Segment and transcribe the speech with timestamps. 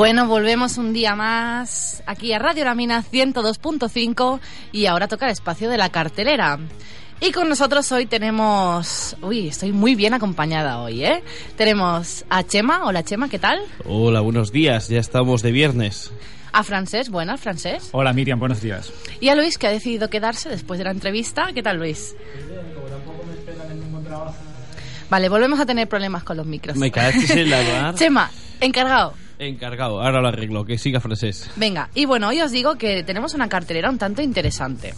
[0.00, 4.40] Bueno, volvemos un día más aquí a Radio Lamina 102.5
[4.72, 6.58] y ahora toca el espacio de la cartelera.
[7.20, 9.14] Y con nosotros hoy tenemos...
[9.20, 11.22] Uy, estoy muy bien acompañada hoy, ¿eh?
[11.54, 12.86] Tenemos a Chema.
[12.86, 13.60] Hola Chema, ¿qué tal?
[13.84, 14.88] Hola, buenos días.
[14.88, 16.10] Ya estamos de viernes.
[16.50, 17.90] A Francés, buenas, Francés.
[17.92, 18.90] Hola Miriam, buenos días.
[19.20, 21.50] Y a Luis, que ha decidido quedarse después de la entrevista.
[21.52, 22.16] ¿Qué tal, Luis?
[25.10, 26.78] Vale, volvemos a tener problemas con los micros.
[26.78, 27.92] Me caes en la.
[27.98, 28.30] Chema,
[28.62, 29.12] encargado.
[29.40, 31.50] Encargado, ahora lo arreglo, que siga francés.
[31.56, 34.92] Venga, y bueno, hoy os digo que tenemos una cartelera un tanto interesante.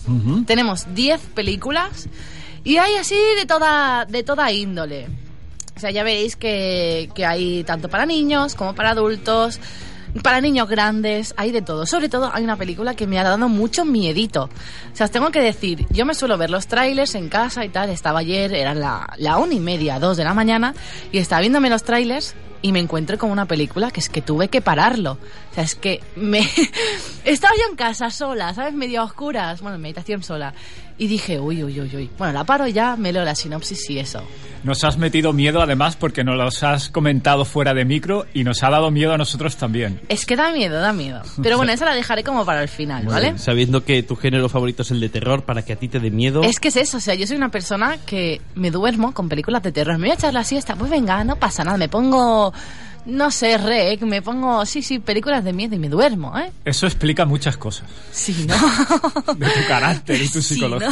[0.46, 2.08] Tenemos 10 películas
[2.64, 5.06] y hay así de toda, de toda índole.
[5.76, 9.60] O sea, ya veréis que, que hay tanto para niños como para adultos,
[10.24, 11.86] para niños grandes, hay de todo.
[11.86, 14.50] Sobre todo hay una película que me ha dado mucho miedito.
[14.92, 17.68] O sea, os tengo que decir, yo me suelo ver los trailers en casa y
[17.68, 17.90] tal.
[17.90, 20.74] Estaba ayer, eran la, la una y media, dos de la mañana,
[21.12, 24.48] y estaba viéndome los trailers y me encuentro con una película que es que tuve
[24.48, 25.12] que pararlo.
[25.50, 26.40] O sea, es que me...
[27.24, 28.72] Estaba yo en casa sola, ¿sabes?
[28.72, 30.54] Medio a oscuras, bueno, en meditación sola.
[30.98, 32.10] Y dije, uy, uy, uy, uy.
[32.18, 34.22] Bueno, la paro ya, me leo la sinopsis y eso.
[34.62, 38.62] Nos has metido miedo además porque nos los has comentado fuera de micro y nos
[38.62, 40.00] ha dado miedo a nosotros también.
[40.08, 41.22] Es que da miedo, da miedo.
[41.42, 43.28] Pero bueno, esa la dejaré como para el final, ¿vale?
[43.28, 45.98] bien, Sabiendo que tu género favorito es el de terror, para que a ti te
[45.98, 46.42] dé miedo.
[46.44, 49.62] Es que es eso, o sea, yo soy una persona que me duermo con películas
[49.62, 49.98] de terror.
[49.98, 52.52] Me voy a echar la siesta, pues venga, no pasa nada, me pongo,
[53.06, 56.52] no sé, rec, me pongo, sí, sí, películas de miedo y me duermo, ¿eh?
[56.64, 59.34] Eso explica muchas cosas Sí, ¿no?
[59.34, 60.88] de tu carácter y tu Sí, psicología.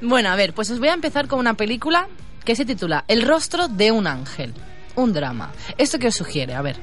[0.00, 0.08] ¿no?
[0.08, 2.08] bueno, a ver, pues os voy a empezar con una película
[2.44, 4.52] que se titula El rostro de un ángel,
[4.96, 5.52] un drama.
[5.78, 6.54] ¿Esto qué os sugiere?
[6.54, 6.76] A ver,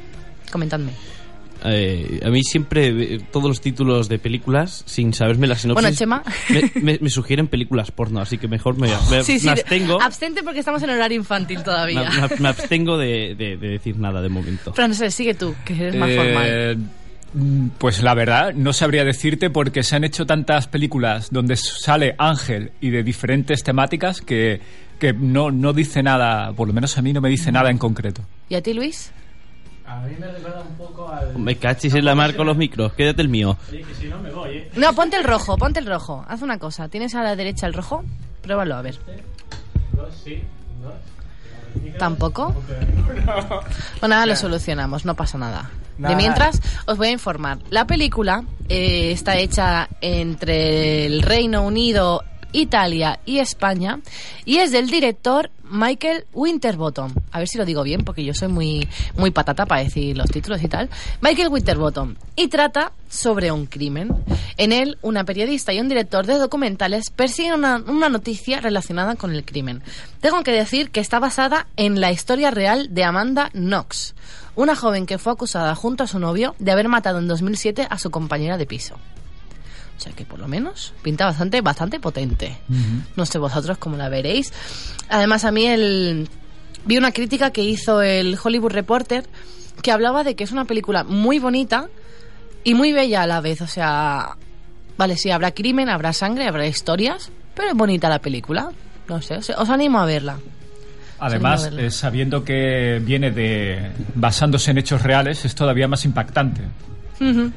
[0.52, 0.94] comentadme.
[1.66, 5.96] Eh, a mí siempre eh, todos los títulos de películas, sin saberme la sinopsis, Bueno,
[5.98, 6.24] Chema.
[6.50, 10.42] me, me- me sugieren películas porno, así que mejor me, me- Sí, sí, abstengo, abstente
[10.44, 12.10] porque estamos en horario infantil todavía.
[12.10, 14.74] me- me abstengo de, de- de decir nada de momento.
[14.74, 16.78] Francés, sigue tú, que eres más Eh, formal.
[17.78, 22.72] Pues la verdad, no sabría decirte porque se han hecho tantas películas donde sale Ángel
[22.82, 24.60] y de diferentes temáticas que,
[24.98, 27.78] que no, no dice nada, por lo menos a mí no me dice nada en
[27.78, 28.24] concreto.
[28.50, 29.12] ¿Y a ti, Luis?
[29.90, 31.36] A mí me recuerda un poco al...
[31.40, 33.58] Me cachis en la mar con los micros, quédate el mío.
[33.70, 34.72] Oye, que si no me voy, ¿eh?
[34.76, 36.24] No, ponte el rojo, ponte el rojo.
[36.28, 36.90] Haz una cosa.
[36.90, 38.04] ¿Tienes a la derecha el rojo?
[38.44, 39.00] Pruébalo, a ver.
[39.94, 40.44] Dos, sí,
[40.84, 40.94] dos.
[41.98, 42.56] ¿Tampoco?
[44.00, 45.70] Bueno, nada, lo solucionamos, no pasa nada.
[45.98, 46.16] De Nada.
[46.16, 47.60] mientras, os voy a informar.
[47.70, 54.00] La película eh, está hecha entre el Reino Unido, Italia y España
[54.46, 57.14] y es del director Michael Winterbottom.
[57.32, 60.30] A ver si lo digo bien porque yo soy muy, muy patata para decir los
[60.30, 60.90] títulos y tal.
[61.22, 62.16] Michael Winterbottom.
[62.36, 64.16] Y trata sobre un crimen.
[64.58, 69.32] En él, una periodista y un director de documentales persiguen una, una noticia relacionada con
[69.32, 69.84] el crimen.
[70.22, 74.16] Tengo que decir que está basada en la historia real de Amanda Knox,
[74.56, 77.98] una joven que fue acusada junto a su novio de haber matado en 2007 a
[78.00, 78.96] su compañera de piso.
[80.00, 82.58] O sea que por lo menos pinta bastante, bastante potente.
[83.18, 84.54] No sé vosotros cómo la veréis.
[85.10, 86.30] Además, a mí el...
[86.86, 89.26] vi una crítica que hizo el Hollywood Reporter
[89.82, 91.90] que hablaba de que es una película muy bonita
[92.64, 93.60] y muy bella a la vez.
[93.60, 94.38] O sea,
[94.98, 98.72] vale, sí, habrá crimen, habrá sangre, habrá historias, pero es bonita la película.
[99.10, 100.38] No sé, os, animo a verla.
[101.20, 106.62] Además, eh, sabiendo que viene de basándose en hechos reales, es todavía más impactante.
[107.20, 107.52] Ujú.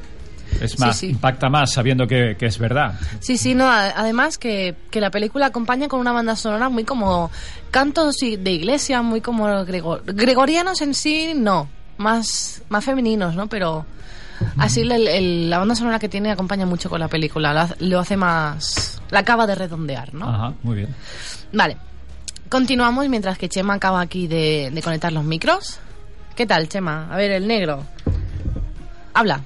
[0.61, 1.07] Es más, sí.
[1.09, 2.93] impacta más sabiendo que, que es verdad.
[3.19, 7.31] Sí, sí, no, además que, que la película acompaña con una banda sonora muy como
[7.71, 13.47] cantos de iglesia, muy como grego- gregorianos en sí, no, más, más femeninos, ¿no?
[13.47, 13.85] Pero
[14.57, 17.75] así el- el- la banda sonora que tiene acompaña mucho con la película, lo hace-
[17.79, 19.01] lo hace más...
[19.11, 20.27] la acaba de redondear, ¿no?
[20.29, 20.95] Ajá, muy bien.
[21.53, 21.77] Vale,
[22.49, 25.79] continuamos mientras que Chema acaba aquí de, de conectar los micros.
[26.35, 27.07] ¿Qué tal, Chema?
[27.11, 27.83] A ver, el negro.
[29.13, 29.41] Habla.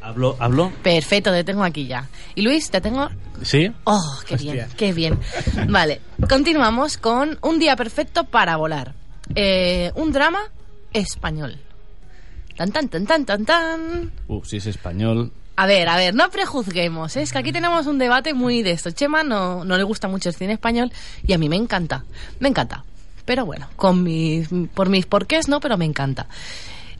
[0.00, 0.36] ¿Hablo?
[0.38, 0.72] ¿Hablo?
[0.82, 2.08] Perfecto, te tengo aquí ya.
[2.34, 3.08] Y Luis, te tengo
[3.42, 3.70] ¿Sí?
[3.84, 4.52] Oh, qué Hostia.
[4.52, 5.18] bien, qué bien.
[5.68, 8.94] Vale, continuamos con Un día perfecto para volar.
[9.34, 10.40] Eh, un drama
[10.92, 11.58] español.
[12.56, 14.12] Tan, tan, tan, tan, tan, tan.
[14.26, 15.32] Uh, si es español.
[15.56, 17.16] A ver, a ver, no prejuzguemos.
[17.16, 17.22] ¿eh?
[17.22, 18.90] Es que aquí tenemos un debate muy de esto.
[18.90, 20.92] Chema no, no le gusta mucho el cine español
[21.26, 22.04] y a mí me encanta.
[22.40, 22.84] Me encanta.
[23.24, 26.26] Pero bueno, con mis, por mis porqués no, pero me encanta.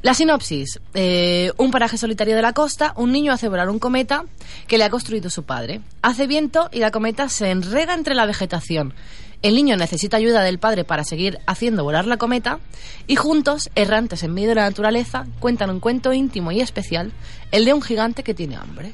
[0.03, 0.81] La sinopsis.
[0.95, 4.25] eh, un paraje solitario de la costa, un niño hace volar un cometa
[4.67, 5.81] que le ha construido su padre.
[6.03, 8.95] Hace viento y la cometa se enreda entre la vegetación.
[9.43, 12.59] El niño necesita ayuda del padre para seguir haciendo volar la cometa
[13.07, 17.13] y juntos, errantes en medio de la naturaleza, cuentan un cuento íntimo y especial,
[17.53, 18.93] el de un gigante que tiene hambre.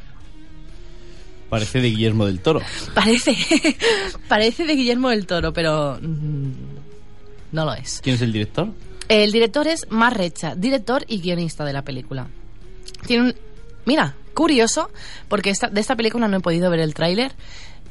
[1.48, 2.60] Parece de Guillermo del Toro.
[2.94, 3.36] Parece,
[4.28, 6.52] parece de Guillermo del Toro, pero mm,
[7.52, 8.00] no lo es.
[8.02, 8.68] ¿Quién es el director?
[9.08, 12.28] El director es Mar Recha, director y guionista de la película.
[13.06, 13.34] Tiene un...
[13.86, 14.90] Mira, curioso,
[15.28, 17.32] porque esta, de esta película no he podido ver el tráiler.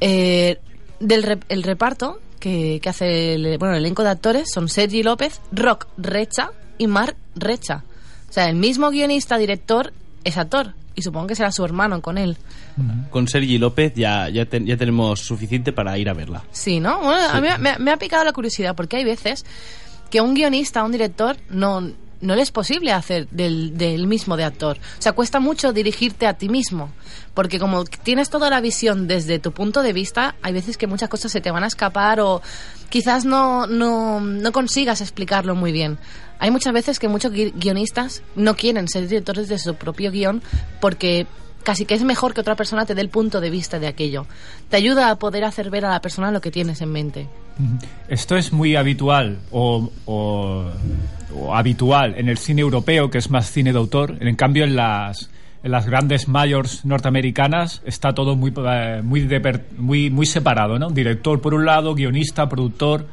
[0.01, 0.59] Eh,
[0.99, 5.03] del rep- el reparto que, que hace el, bueno, el elenco de actores son Sergi
[5.03, 7.83] López, Rock Recha y Marc Recha.
[8.29, 9.93] O sea, el mismo guionista, director,
[10.23, 10.73] es actor.
[10.95, 12.37] Y supongo que será su hermano con él.
[13.11, 16.43] Con Sergi López ya, ya, ten- ya tenemos suficiente para ir a verla.
[16.51, 16.99] Sí, ¿no?
[17.01, 19.45] Bueno, a mí me, me ha picado la curiosidad porque hay veces
[20.13, 21.81] que un guionista, un director, no,
[22.21, 24.77] no le es posible hacer del, del mismo de actor.
[24.77, 26.91] O sea, cuesta mucho dirigirte a ti mismo.
[27.33, 31.09] Porque como tienes toda la visión desde tu punto de vista, hay veces que muchas
[31.09, 32.43] cosas se te van a escapar o
[32.89, 35.97] quizás no, no, no consigas explicarlo muy bien.
[36.37, 40.43] Hay muchas veces que muchos gui- guionistas no quieren ser directores de su propio guion
[40.79, 41.25] porque
[41.63, 44.25] casi que es mejor que otra persona te dé el punto de vista de aquello.
[44.69, 47.27] Te ayuda a poder hacer ver a la persona lo que tienes en mente.
[48.07, 49.89] Esto es muy habitual o,
[51.53, 54.17] habitual en el cine europeo, que es más cine de autor.
[54.19, 55.29] En cambio, en las,
[55.63, 60.89] en las grandes mayors norteamericanas está todo muy, eh, muy, deper- muy, muy separado, ¿no?
[60.89, 63.05] Director por un lado, guionista, productor.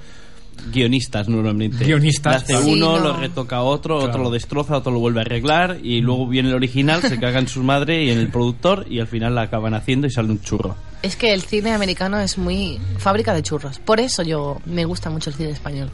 [0.73, 1.85] Guionistas normalmente.
[1.85, 3.05] Guionistas, Lo hace Sí, uno, no.
[3.05, 4.11] lo retoca otro, Claro.
[4.11, 7.39] otro lo destroza, otro lo vuelve a arreglar y luego viene el original, se caga
[7.39, 10.31] en su madre y en el productor y al final la acaban haciendo y sale
[10.31, 10.77] un churro.
[11.03, 13.79] Es que el cine americano es muy fábrica de churros.
[13.79, 15.91] Por eso yo me gusta mucho el cine español.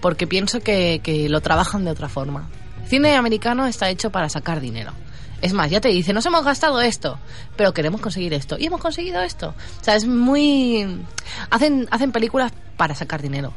[0.00, 2.48] Porque pienso que, que lo trabajan de otra forma.
[2.82, 4.92] El cine americano está hecho para sacar dinero.
[5.42, 7.18] Es más, ya te dice, nos hemos gastado esto,
[7.56, 8.56] pero queremos conseguir esto.
[8.58, 9.54] Y hemos conseguido esto.
[9.80, 10.86] O sea, es muy...
[11.50, 13.52] Hacen, hacen películas para sacar dinero.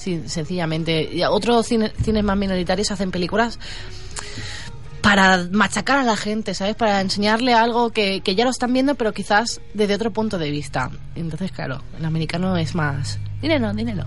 [0.00, 1.10] Sí, sencillamente.
[1.12, 3.58] Y otros cine- cines más minoritarios hacen películas
[5.02, 6.74] para machacar a la gente, ¿sabes?
[6.74, 10.50] Para enseñarle algo que, que ya lo están viendo, pero quizás desde otro punto de
[10.50, 10.90] vista.
[11.14, 14.04] Entonces, claro, el americano es más dinero, dinero.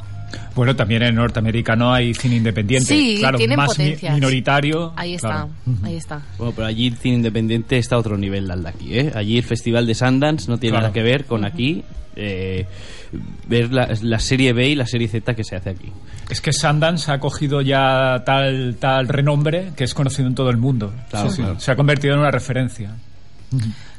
[0.55, 2.87] Bueno, también en norteamericano hay cine independiente.
[2.87, 4.93] Sí, claro, tienen más mi- minoritario.
[4.95, 5.49] Ahí está, claro.
[5.83, 6.21] ahí está.
[6.39, 9.11] Bueno, pero allí el cine independiente está a otro nivel al de aquí, ¿eh?
[9.15, 10.87] Allí el Festival de Sundance no tiene Claro.
[10.87, 11.83] nada que ver con aquí.
[12.15, 12.65] Eh,
[13.47, 15.91] ver la, la serie B y la serie Z que se hace aquí.
[16.29, 20.57] Es que Sundance ha cogido ya tal, tal renombre que es conocido en todo el
[20.57, 20.93] mundo.
[21.09, 21.41] Claro, Sí, sí.
[21.41, 21.59] claro.
[21.59, 22.95] Se ha convertido en una referencia.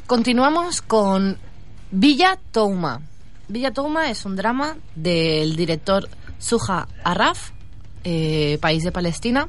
[0.07, 1.39] Continuamos con
[1.91, 3.01] Villa Touma.
[3.49, 6.09] Villa Touma es un drama del director
[6.39, 7.51] Suja Arraf,
[8.05, 9.49] eh, país de Palestina,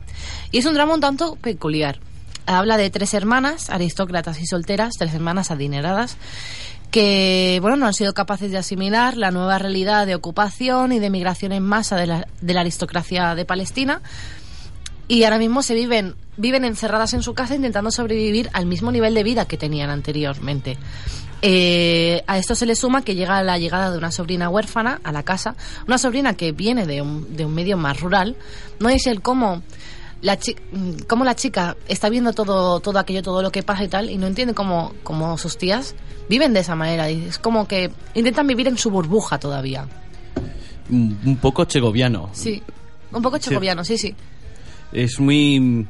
[0.51, 1.99] y es un drama un tanto peculiar.
[2.45, 6.17] Habla de tres hermanas, aristócratas y solteras, tres hermanas adineradas,
[6.95, 11.09] que bueno no han sido capaces de asimilar la nueva realidad de ocupación y de
[11.09, 14.01] migración en masa de la, de la aristocracia de Palestina
[15.09, 19.13] y ahora mismo se viven viven encerradas en su casa intentando sobrevivir al mismo nivel
[19.13, 20.77] de vida que tenían anteriormente.
[21.41, 25.11] Eh, a esto se le suma que llega la llegada de una sobrina huérfana a
[25.11, 25.55] la casa,
[25.87, 28.37] una sobrina que viene de un, de un medio más rural.
[28.79, 29.63] No es el cómo
[30.25, 33.83] la, chi- mm, cómo la chica está viendo todo, todo aquello, todo lo que pasa
[33.83, 35.95] y tal, y no entiende cómo, cómo sus tías
[36.29, 37.09] viven de esa manera.
[37.11, 39.87] Y es como que intentan vivir en su burbuja todavía.
[40.89, 42.29] Un, poco chegoviano.
[42.33, 42.61] Sí,
[43.11, 43.49] un poco Sí.
[43.49, 44.13] chocoviano, sí, sí.
[44.91, 45.59] Es muy...
[45.59, 45.87] mm,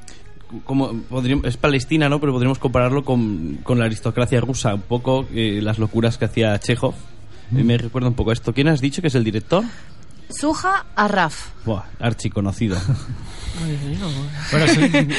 [0.63, 2.19] Como podríamos, es Palestina, ¿no?
[2.19, 6.57] Pero podríamos compararlo con, con la aristocracia rusa, un poco eh, las locuras que hacía
[6.59, 6.93] Chekhov.
[7.55, 8.53] Eh, Me recuerda un poco a esto.
[8.53, 9.63] ¿Quién has dicho que es el director?
[10.29, 11.49] Suja Arraf.
[11.65, 12.77] Buah, archiconocido.
[13.59, 14.09] Bueno.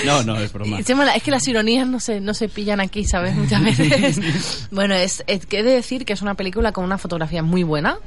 [0.05, 0.81] No, no, es broma.
[0.81, 3.35] Es que las ironías no se, no se pillan aquí, ¿sabes?
[3.35, 4.69] Muchas veces.
[4.71, 7.63] bueno, es, es que he de decir que es una película con una fotografía muy
[7.63, 7.99] buena.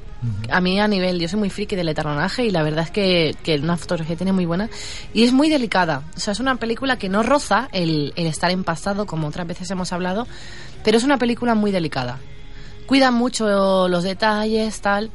[0.52, 3.36] A mí a nivel, yo soy muy friki del eternaje y la verdad es que,
[3.42, 4.70] que una fotografía tiene muy buena.
[5.14, 6.04] Y es muy delicada.
[6.16, 9.72] O sea, es una película que no roza el, el estar empastado, como otras veces
[9.72, 10.28] hemos hablado,
[10.84, 12.20] pero es una película muy delicada.
[12.86, 15.12] Cuida mucho los detalles, tal.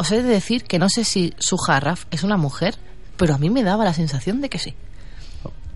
[0.00, 2.76] Os he de decir que no sé si su Raf es una mujer,
[3.16, 4.74] pero a mí me daba la sensación de que sí.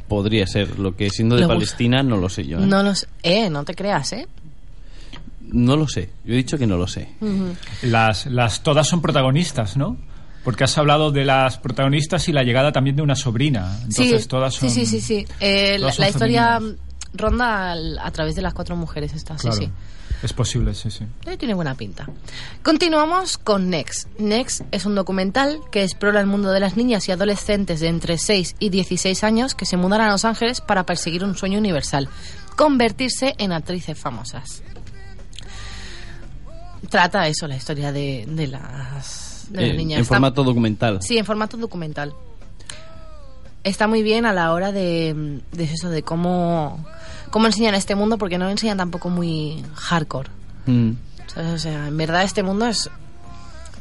[0.09, 0.79] Podría ser.
[0.79, 2.59] Lo que siendo de Lo Palestina no lo sé yo.
[2.59, 2.67] ¿eh?
[2.67, 4.29] No los, eh, no te creas, ¿eh?
[5.41, 6.11] No lo sé.
[6.25, 7.09] Yo he dicho que no lo sé.
[7.83, 9.97] Las, las todas son protagonistas, ¿no?
[10.45, 13.77] Porque has hablado de las protagonistas y la llegada también de una sobrina.
[13.83, 14.71] Entonces sí, todas son.
[14.71, 15.27] sí, sí, sí, sí.
[15.41, 16.61] Eh, la, la historia
[17.15, 19.57] ronda al- a través de las cuatro mujeres esta, Claro.
[19.57, 19.71] sí, sí.
[20.23, 21.05] Es posible, sí, sí.
[21.27, 22.09] Eh, Tiene buena pinta.
[22.63, 24.09] Continuamos con Next.
[24.19, 28.19] Next es un documental que explora el mundo de las niñas y adolescentes de entre
[28.19, 32.09] 6 y 16 años que se mudan a Los Ángeles para perseguir un sueño universal,
[32.57, 34.63] convertirse en actrices famosas.
[36.89, 39.97] Trata eso, la historia de, de las, de las Eh, niñas.
[39.99, 41.01] en Está- formato documental.
[41.03, 42.13] Sí, en formato documental.
[43.65, 46.85] Está muy bien a la hora de, de eso, de cómo,
[47.33, 50.31] cómo enseñan este mundo, porque no lo enseñan tampoco muy hardcore.
[50.67, 50.91] Mm.
[51.55, 52.89] O sea, en verdad este mundo es,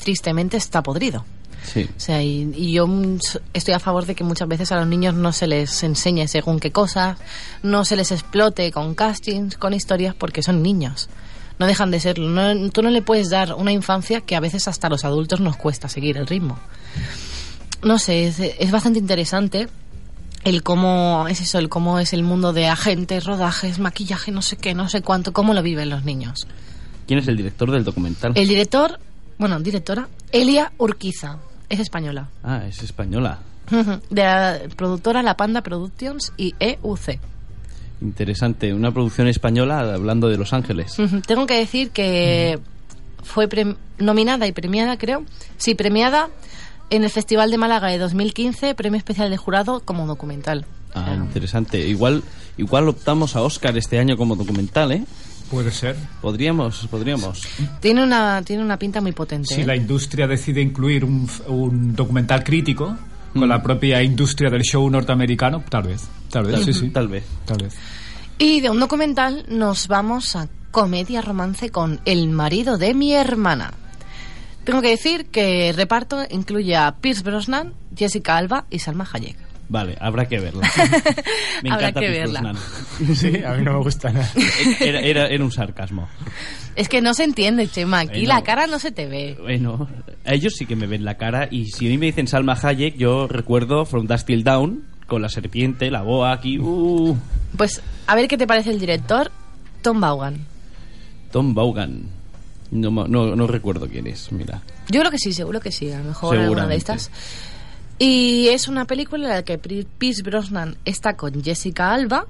[0.04, 1.24] tristemente, está podrido.
[1.64, 1.88] Sí.
[1.96, 2.88] O sea, y, y yo
[3.54, 6.60] estoy a favor de que muchas veces a los niños no se les enseñe según
[6.60, 7.20] qué cosas,
[7.62, 11.08] no se les explote con castings, con historias, porque son niños.
[11.60, 12.28] No dejan de serlo.
[12.30, 15.40] No- tú no le puedes dar una infancia que a veces hasta a los adultos
[15.40, 16.58] nos cuesta seguir el ritmo.
[17.84, 19.68] No sé, es, es bastante interesante
[20.44, 24.58] el cómo es eso, el cómo es el mundo de agentes, rodajes, maquillaje, no sé
[24.58, 26.48] qué, no sé cuánto, cómo lo viven los niños.
[27.08, 28.34] ¿Quién es el director del documental?
[28.36, 29.00] El director,
[29.38, 31.38] bueno, directora, Elia Urquiza,
[31.70, 32.30] es española.
[32.44, 33.40] Ah, es española.
[34.10, 37.20] De la productora La Panda Productions y EUC.
[38.02, 38.74] Interesante.
[38.74, 40.98] Una producción española hablando de Los Ángeles.
[41.28, 42.60] Tengo que decir que
[43.24, 43.48] fue
[44.00, 45.24] nominada y premiada, creo.
[45.58, 46.30] Sí, premiada
[46.92, 50.66] en el Festival de Málaga de 2015, premio especial de jurado como documental.
[50.94, 51.80] Ah, interesante.
[51.88, 52.24] Igual,
[52.58, 55.04] igual optamos a Oscar este año como documental, ¿eh?
[55.50, 55.96] Puede ser.
[56.22, 57.42] Podríamos, podríamos.
[57.80, 59.54] Tiene una, tiene una pinta muy potente.
[59.54, 59.66] Si ¿eh?
[59.66, 62.96] la industria decide incluir un, un documental crítico
[63.34, 63.50] con Mm.
[63.50, 66.04] la propia industria del show norteamericano, tal vez.
[66.30, 66.90] Tal vez, Tal, sí, sí.
[66.90, 67.24] tal vez.
[67.46, 67.74] Tal vez.
[68.38, 73.74] Y de un documental nos vamos a comedia romance con El marido de mi hermana.
[74.64, 79.36] Tengo que decir que el reparto incluye a Pierce Brosnan, Jessica Alba y Salma Hayek.
[79.70, 80.70] Vale, habrá que verla.
[81.64, 82.42] Me Habrá encanta que Pierce verla.
[82.42, 83.16] Brosnan.
[83.16, 84.30] Sí, a mí no me gusta nada.
[84.82, 86.10] Era, era, era un sarcasmo.
[86.76, 88.00] Es que no se entiende, Chema.
[88.02, 88.28] Aquí Bueno.
[88.36, 89.38] la cara no se te ve.
[89.40, 89.88] Bueno,
[90.26, 92.58] a ellos sí que me ven la cara y si a mí me dicen Salma
[92.62, 96.60] Hayek, yo recuerdo From Dust Till Down con la serpiente, la boa aquí.
[96.60, 97.16] Uh,
[97.58, 99.32] Pues a ver qué te parece el director,
[99.82, 100.46] Tom Vaughan.
[101.32, 102.04] Tom Vaughan.
[102.72, 104.62] No, ma- no, no recuerdo quién es, mira.
[104.90, 105.92] Yo creo que sí, seguro que sí.
[105.92, 107.12] A lo mejor alguna de estas.
[108.00, 112.26] Y es una película en la que Pierce Brosnan está con Jessica Alba.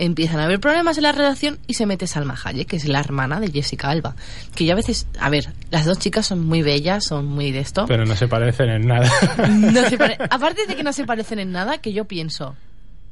[0.00, 3.00] Empiezan a haber problemas en la relación y se mete Salma Hayek, que es la
[3.00, 4.14] hermana de Jessica Alba.
[4.54, 7.58] Que yo a veces, a ver, las dos chicas son muy bellas, son muy de
[7.60, 7.84] esto.
[7.86, 9.10] Pero no se parecen en nada.
[9.48, 12.54] No se pare- Aparte de que no se parecen en nada, que yo pienso,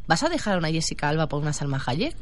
[0.07, 2.15] ¿vas a dejar a una Jessica Alba por una Salma Hayek?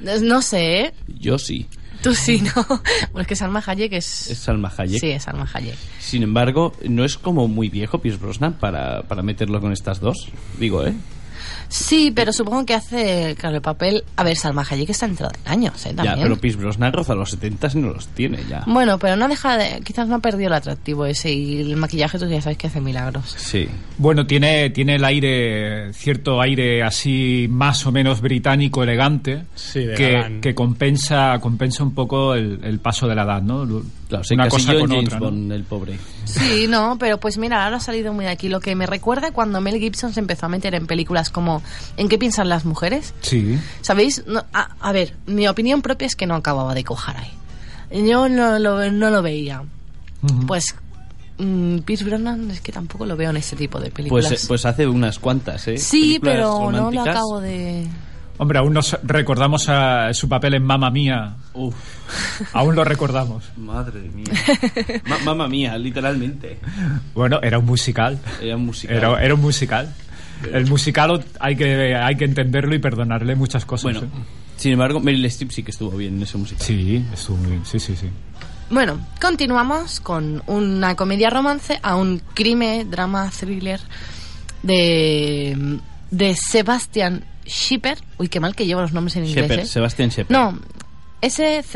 [0.00, 0.94] No, no sé, ¿eh?
[1.18, 1.66] Yo sí.
[2.02, 2.64] Tú sí, ¿no?
[3.12, 4.30] Bueno, es que Salma Hayek es...
[4.30, 5.00] Es Salma Hayek.
[5.00, 5.76] Sí, es Salma Hayek.
[5.98, 10.28] Sin embargo, no es como muy viejo Pierce Brosnan para, para meterlo con estas dos.
[10.58, 10.94] Digo, ¿eh?
[11.68, 14.04] Sí, pero supongo que hace, claro, el papel...
[14.16, 15.90] A ver, Salma Hayek está entrada en años, ¿eh?
[15.90, 16.22] Ya, También.
[16.22, 18.62] pero Pierce Brosnan roza los 70 y no los tiene ya.
[18.66, 19.80] Bueno, pero no deja de...
[19.82, 22.80] Quizás no ha perdido el atractivo ese y el maquillaje tú ya sabes que hace
[22.80, 23.34] milagros.
[23.36, 23.68] Sí.
[23.98, 30.38] Bueno, tiene, tiene el aire, cierto aire así más o menos británico, elegante, Sí, que,
[30.40, 33.66] que compensa, compensa un poco el, el paso de la edad, ¿no?
[34.08, 35.24] Claro, Una cosa con James otra, ¿no?
[35.26, 35.98] Bond, el pobre.
[36.28, 38.48] Sí, no, pero pues mira, ahora ha salido muy de aquí.
[38.48, 41.62] Lo que me recuerda cuando Mel Gibson se empezó a meter en películas como
[41.96, 43.14] ¿En qué piensan las mujeres?
[43.20, 43.58] Sí.
[43.80, 44.24] ¿Sabéis?
[44.26, 47.32] No, a, a ver, mi opinión propia es que no acababa de cojar ahí.
[48.06, 49.62] Yo no lo, no lo veía.
[50.46, 50.74] Pues
[51.38, 54.28] mm, Pierce Brosnan es que tampoco lo veo en ese tipo de películas.
[54.28, 55.78] Pues, pues hace unas cuantas, ¿eh?
[55.78, 57.86] sí, Películas pero no lo acabo de...
[58.38, 61.34] Hombre, aún nos recordamos a su papel en Mamma Mía.
[61.54, 61.74] Uf,
[62.52, 63.44] Aún lo recordamos.
[63.56, 64.32] madre mía.
[65.06, 66.58] Ma- mamma mía, literalmente.
[67.14, 68.18] Bueno, era un musical.
[68.40, 68.96] Era musical.
[68.96, 69.92] Era, era un musical.
[70.52, 73.92] El musical hay que, hay que entenderlo y perdonarle muchas cosas.
[73.92, 74.08] Bueno, ¿eh?
[74.56, 76.64] sin embargo, Meryl Streep sí que estuvo bien en ese musical.
[76.64, 77.66] Sí, estuvo muy bien.
[77.66, 78.08] Sí, sí, sí.
[78.70, 83.80] Bueno, continuamos con una comedia romance a un crimen, drama, thriller
[84.62, 85.78] de,
[86.10, 87.98] de Sebastian Schipper.
[88.18, 89.48] Uy, qué mal que llevo los nombres en inglés.
[89.48, 89.66] Shepard, ¿eh?
[89.66, 90.30] Sebastián Shepard.
[90.30, 90.58] No,
[91.20, 91.74] S-C-H-I-P-P-E-R.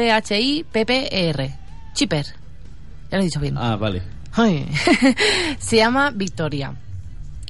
[1.94, 2.26] Schipper.
[3.10, 3.58] Ya lo he dicho bien.
[3.58, 4.02] Ah, vale.
[5.58, 6.74] Se llama Victoria.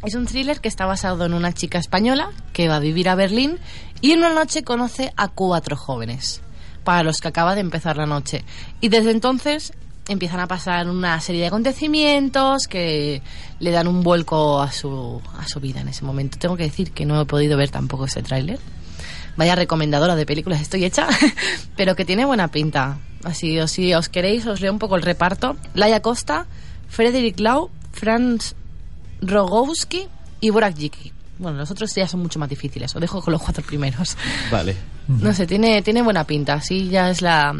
[0.04, 3.14] Es un thriller que está basado en una chica española que va a vivir a
[3.14, 3.58] Berlín
[4.00, 6.40] y en una noche conoce a cuatro jóvenes,
[6.82, 8.44] para los que acaba de empezar la noche.
[8.80, 9.72] Y desde entonces
[10.08, 13.22] empiezan a pasar una serie de acontecimientos que
[13.60, 16.38] le dan un vuelco a su, a su vida en ese momento.
[16.38, 18.58] Tengo que decir que no he podido ver tampoco ese tráiler.
[19.36, 21.08] Vaya recomendadora de películas estoy hecha,
[21.76, 22.98] pero que tiene buena pinta.
[23.24, 25.56] Así, o si os queréis, os leo un poco el reparto.
[25.74, 26.46] Laia Costa,
[26.88, 28.54] Frederick Lau, Franz
[29.20, 30.08] Rogowski
[30.40, 31.12] y Borak Jiki.
[31.38, 32.94] Bueno, los otros ya son mucho más difíciles.
[32.94, 34.16] Os dejo con los cuatro primeros.
[34.50, 34.76] Vale.
[35.08, 36.60] No sé, tiene, tiene buena pinta.
[36.60, 37.54] Sí, ya es la,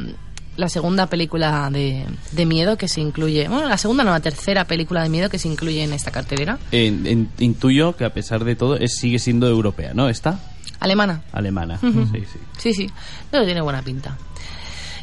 [0.57, 3.49] la segunda película de, de miedo que se incluye.
[3.49, 6.59] Bueno, la segunda no, la tercera película de miedo que se incluye en esta cartelera.
[6.73, 10.09] En- en- intuyo que a pesar de todo es, sigue siendo europea, ¿no?
[10.09, 10.39] ¿Esta?
[10.81, 11.23] Alemana.
[11.33, 11.79] Alemana.
[11.81, 11.93] Sí,
[12.33, 12.39] sí.
[12.59, 12.91] Sí, sí,
[13.31, 14.19] pero tiene buena pinta.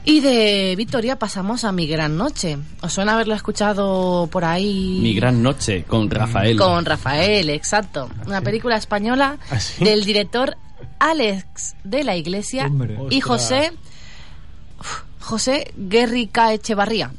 [0.06, 2.58] Y de Victoria pasamos a Mi Gran Noche.
[2.82, 5.00] ¿Os suena haberlo escuchado por ahí?
[5.02, 6.58] Mi gran noche con Rafael.
[6.58, 8.10] Con Rafael, exacto.
[8.26, 9.84] Una película española ¿Ah, sí?
[9.84, 10.56] del director
[11.00, 12.94] Alex de la Iglesia Hombre.
[13.10, 13.24] y Ostras.
[13.24, 13.72] José
[14.80, 17.12] uf, José Guerrica Echevarría.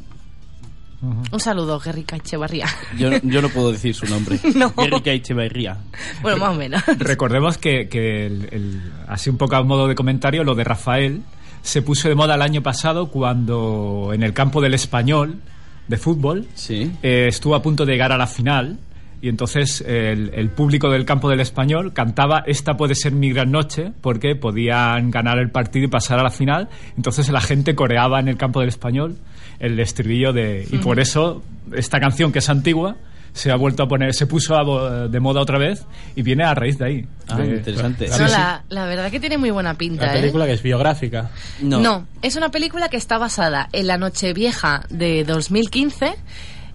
[1.00, 2.66] Un saludo, Guerrica Echevarría.
[2.98, 4.40] Yo, yo no puedo decir su nombre.
[4.56, 4.74] No.
[4.78, 5.76] Erika Echeverría.
[6.20, 6.82] bueno, más o menos.
[6.98, 11.22] Recordemos que, que el- el- así un poco a modo de comentario, lo de Rafael
[11.62, 15.40] se puso de moda el año pasado cuando en el campo del español
[15.86, 16.90] de fútbol Sí.
[17.04, 18.76] eh, estuvo a punto de llegar a la final
[19.22, 23.50] y entonces el, el público del campo del español cantaba esta puede ser mi gran
[23.50, 28.18] noche porque podían ganar el partido y pasar a la final entonces la gente coreaba
[28.20, 29.16] en el campo del español
[29.58, 31.42] el estribillo de y por eso
[31.74, 32.96] esta canción que es antigua
[33.32, 35.84] se ha vuelto a poner se puso a de moda otra vez
[36.16, 38.08] y viene a raíz de ahí Ah, De- interesante.
[38.08, 40.20] No, la, la verdad que tiene muy buena pinta, La ¿eh?
[40.20, 41.30] película que es biográfica.
[41.62, 42.06] No.
[42.22, 46.14] es una película que está basada en la Nochevieja de 2015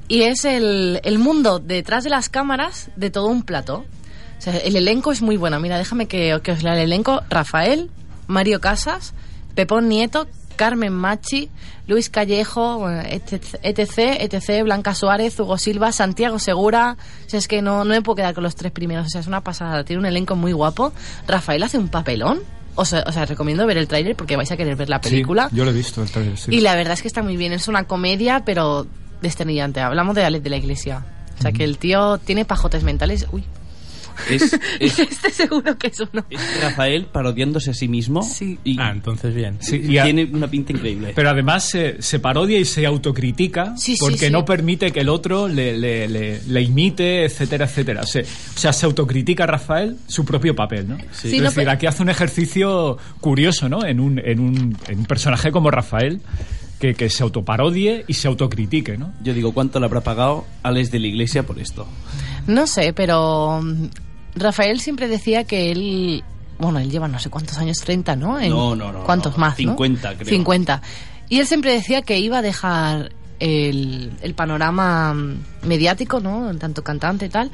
[0.07, 3.85] y es el, el mundo detrás de las cámaras de todo un plato.
[4.38, 5.59] O sea, el elenco es muy bueno.
[5.59, 7.21] Mira, déjame que, que os lea el elenco.
[7.29, 7.89] Rafael,
[8.27, 9.13] Mario Casas,
[9.55, 11.50] Pepón Nieto, Carmen Machi,
[11.88, 16.97] Luis Callejo, etc, etc, Blanca Suárez, Hugo Silva, Santiago Segura.
[17.25, 19.07] O sea, es que no, no me puedo quedar con los tres primeros.
[19.07, 19.83] O sea, es una pasada.
[19.83, 20.93] Tiene un elenco muy guapo.
[21.27, 22.39] Rafael hace un papelón.
[22.75, 25.09] O sea, o sea recomiendo ver el tráiler porque vais a querer ver la Sí,
[25.09, 25.47] película.
[25.53, 26.53] yo lo he visto el sí.
[26.53, 27.53] Y la verdad es que está muy bien.
[27.53, 28.85] Es una comedia, pero
[29.22, 29.79] desternillante.
[29.81, 31.05] Hablamos de Alex de la Iglesia.
[31.38, 33.27] O sea, que el tío tiene pajotes mentales.
[33.31, 33.43] Uy,
[34.29, 36.24] Es, es, este seguro que es uno.
[36.29, 38.24] es Rafael parodiándose a sí mismo.
[38.24, 38.57] Sí.
[38.63, 39.57] Y Ah, entonces bien.
[39.60, 41.12] Sí, y a- tiene una pinta increíble.
[41.13, 44.29] Pero además se, se parodia y se autocritica Sí, porque sí.
[44.31, 48.01] no permite que el otro le, le- le- le imite, etcétera, etcétera.
[48.03, 50.98] O sea, o sea, se autocritica Rafael su propio papel, ¿no?
[51.12, 53.86] Sí, es no, decir, aquí hace un ejercicio curioso, ¿no?
[53.86, 56.22] En un, en un, en un personaje como Rafael
[56.85, 59.13] que, que se autoparodie y se autocritique, ¿no?
[59.23, 61.87] Yo digo, ¿cuánto le habrá pagado Alex de la Iglesia por esto?
[62.47, 63.85] No sé, pero mm,
[64.35, 66.23] Rafael siempre decía que él...
[66.57, 68.39] Bueno, él lleva no sé cuántos años, 30, ¿no?
[68.39, 69.51] En- No, no, no, ¿Cuántos no, más?
[69.53, 69.55] no?
[69.71, 70.29] 50 creo.
[70.29, 70.81] 50.
[71.29, 76.55] Y él siempre decía que iba a dejar el, el panorama mm, mediático, ¿no?
[76.57, 77.51] Tanto cantante y tal,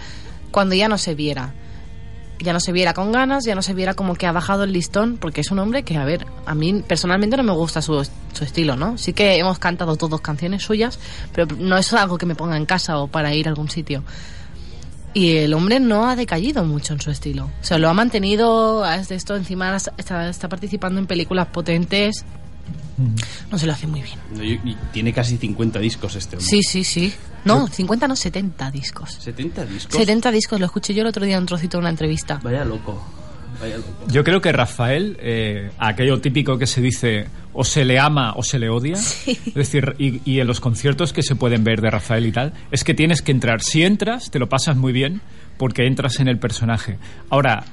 [0.52, 1.54] cuando ya no se viera.
[2.42, 4.74] Ya no se viera con ganas, ya no se viera como que ha bajado el
[4.74, 8.04] listón, porque es un hombre que, a ver, a mí personalmente no me gusta su,
[8.34, 8.98] su estilo, ¿no?
[8.98, 11.00] Sí que hemos cantado todos canciones suyas,
[11.34, 14.04] pero no es algo que me ponga en casa o para ir a algún sitio.
[15.14, 17.46] Y el hombre no ha decaído mucho en su estilo.
[17.46, 22.26] O sea, lo ha mantenido, es de esto, encima está, está participando en películas potentes.
[23.50, 24.20] No se lo hace muy bien.
[24.42, 26.48] Y, y tiene casi 50 discos este hombre.
[26.50, 27.14] Sí, sí, sí.
[27.46, 29.14] No, 50 no, 70 discos.
[29.20, 29.96] 70 discos.
[29.96, 32.40] 70 discos, lo escuché yo el otro día en un trocito de una entrevista.
[32.44, 33.04] Vaya loco.
[33.60, 33.90] Vaya loco.
[34.08, 38.44] Yo creo que Rafael, eh, aquello típico que se dice o se le ama o
[38.44, 41.90] se le odia, es decir, y, y en los conciertos que se pueden ver de
[41.90, 43.62] Rafael y tal, es que tienes que entrar.
[43.62, 45.22] Si entras, te lo pasas muy bien
[45.58, 46.98] porque entras en el personaje.
[47.30, 47.66] Ahora,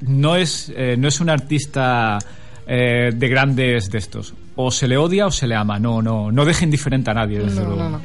[0.00, 2.18] no es, eh, no es un artista
[2.68, 4.34] eh, de grandes de estos.
[4.54, 5.78] O se le odia o se le ama.
[5.78, 7.82] No, no, no deja indiferente a nadie, desde No, luego.
[7.82, 8.00] no, no.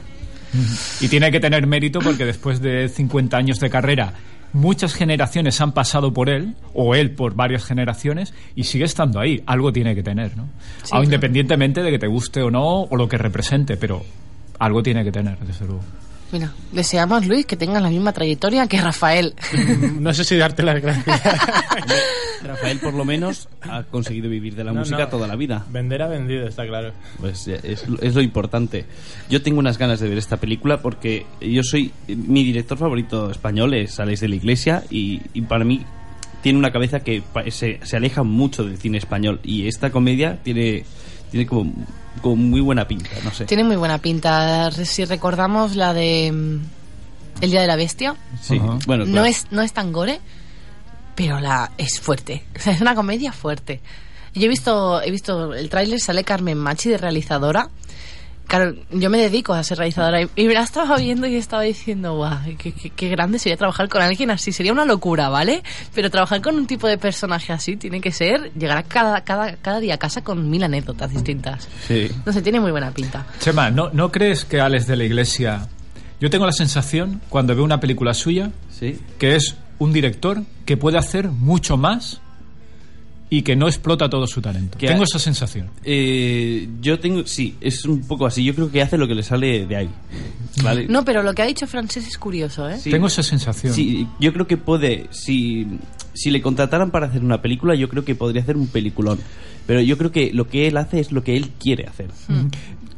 [1.02, 4.14] Y tiene que tener mérito porque después de 50 años de carrera,
[4.54, 9.42] muchas generaciones han pasado por él, o él por varias generaciones, y sigue estando ahí.
[9.48, 10.44] Algo tiene que tener, ¿no?
[10.84, 11.04] Sí, claro.
[11.06, 14.04] independientemente de que te guste o no, o lo que represente, pero
[14.60, 15.82] algo tiene que tener, desde luego.
[16.34, 19.34] Mira, deseamos, Luis, que tengas la misma trayectoria que Rafael.
[20.00, 21.22] No sé si darte las gracias.
[22.44, 25.08] Rafael, por lo menos, ha conseguido vivir de la No, música no.
[25.08, 25.66] toda la vida.
[25.70, 26.92] Vender ha vendido, está claro.
[27.20, 28.86] Pues ya, es, lo- es lo importante.
[29.30, 31.92] Yo tengo unas ganas de ver esta película porque yo soy.
[32.08, 35.86] Mi director favorito español es Alex de la Iglesia y, y para mí
[36.42, 39.40] tiene una cabeza que pa- se, se aleja mucho del cine español.
[39.44, 40.84] Y esta comedia tiene,
[41.32, 41.72] tiene como,
[42.22, 43.46] como muy buena pinta, no sé.
[43.46, 44.72] Tiene muy buena pinta.
[44.72, 46.60] Si recordamos la de mm,
[47.42, 50.20] El Día de la Bestia, Sí, bueno, no, es, no es tan gore,
[51.16, 52.44] pero la es fuerte.
[52.56, 53.82] O sea, es una comedia fuerte.
[54.36, 57.70] Yo he visto, he visto el tráiler, sale Carmen Machi de realizadora.
[58.48, 61.64] Claro, yo me dedico a ser realizadora y, y me la estaba viendo y estaba
[61.64, 64.52] diciendo, guau, qué, qué- qué grande sería trabajar con alguien así.
[64.52, 65.64] Sería una locura, ¿vale?
[65.96, 69.56] Pero trabajar con un tipo de personaje así tiene que ser llegar a cada, cada,
[69.56, 71.68] cada día a casa con mil anécdotas distintas.
[71.88, 72.12] Sí.
[72.26, 73.26] No sé, tiene muy buena pinta.
[73.40, 75.68] Chema, ¿no, ¿no crees que Alex de la Iglesia...
[76.20, 78.98] Yo tengo la sensación, cuando veo una película suya, Sí.
[79.20, 82.22] que es un director que puede hacer mucho más
[83.36, 84.78] y que no explota todo su talento.
[84.78, 85.68] Que Tengo ha- esa sensación.
[85.84, 87.26] Eh, yo tengo.
[87.26, 88.44] Sí, es un poco así.
[88.44, 89.90] Yo creo que hace lo que le sale de ahí.
[90.64, 90.86] ¿Vale?
[90.88, 92.78] No, pero lo que ha dicho Francés es curioso, ¿eh?
[92.80, 92.92] Sí.
[92.92, 93.74] Tengo esa sensación.
[93.74, 95.08] Sí, yo creo que puede.
[95.10, 95.66] Si,
[96.14, 99.20] si le contrataran para hacer una película, yo creo que podría hacer un peliculón.
[99.66, 102.10] Pero yo creo que lo que él hace es lo que él quiere hacer.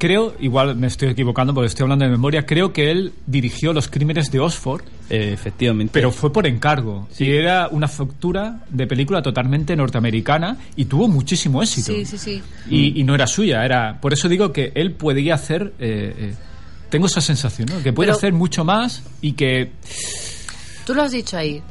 [0.06, 3.88] Creo, igual me estoy equivocando porque estoy hablando de memoria, creo que él dirigió Los
[3.88, 5.90] Crímenes de Oxford, Eh, efectivamente.
[5.92, 7.08] pero fue por encargo.
[7.12, 7.26] Sí.
[7.26, 11.92] Y era una factura de película totalmente norteamericana y tuvo muchísimo éxito.
[11.92, 12.44] Sí, sí, sí.
[12.70, 14.00] Y, y no era suya, era.
[14.00, 15.74] Por eso digo que él podía hacer.
[15.80, 16.34] eh, eh,
[16.92, 17.82] tengo esa sensación, ¿no?
[17.82, 19.72] Que puede Pero- hacer mucho más y que...
[20.86, 21.64] Tú lo has dicho ahí.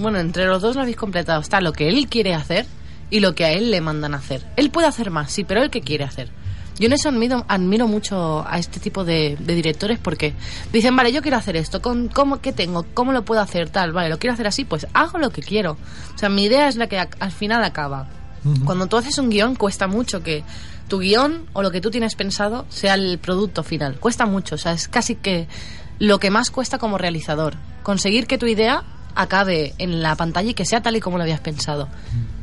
[0.00, 1.40] Bueno, entre los dos lo habéis completado.
[1.40, 2.66] Está lo que él quiere hacer
[3.10, 4.42] y lo que a él le mandan hacer.
[4.56, 6.30] Él puede hacer más, sí, pero él qué quiere hacer.
[6.78, 10.34] Yo en eso admiro, admiro mucho a este tipo de, de directores porque
[10.72, 12.84] dicen, vale, yo quiero hacer esto, ¿con, cómo, ¿qué tengo?
[12.94, 13.70] ¿Cómo lo puedo hacer?
[13.70, 15.78] Tal, vale, lo quiero hacer así, pues hago lo que quiero.
[16.14, 18.08] O sea, mi idea es la que a- al final acaba.
[18.64, 20.44] Cuando tú haces un guion cuesta mucho que
[20.86, 23.96] tu guion o lo que tú tienes pensado sea el producto final.
[23.98, 25.48] Cuesta mucho, o sea, es casi que
[25.98, 27.54] lo que más cuesta como realizador.
[27.82, 28.84] Conseguir que tu idea
[29.16, 31.88] acabe en la pantalla y que sea tal y como lo habías pensado.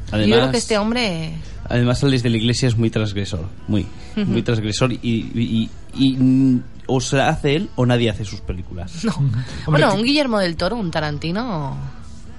[0.07, 1.35] Y yo creo Además, que este hombre...
[1.69, 6.61] además el desde la iglesia es muy transgresor, muy, muy transgresor y, y- y- y,
[6.87, 9.03] o se la hace él o nadie hace sus películas.
[9.05, 9.13] No.
[9.67, 11.77] bueno, un Guillermo del Toro, un Tarantino...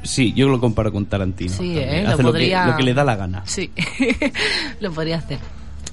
[0.03, 1.51] Sí, yo lo comparo con Tarantino.
[1.55, 1.79] Sí.
[1.79, 2.03] ¿eh?
[2.05, 3.43] Lo Hace lo, podría- que, lo que le da la gana.
[3.47, 3.71] Sí,
[4.81, 5.39] lo podría hacer.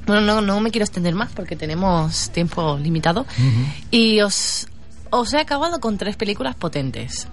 [0.06, 3.26] Bueno, no, no me quiero extender más porque tenemos tiempo limitado.
[3.90, 4.68] Y os,
[5.12, 7.28] os he acabado con tres películas potentes.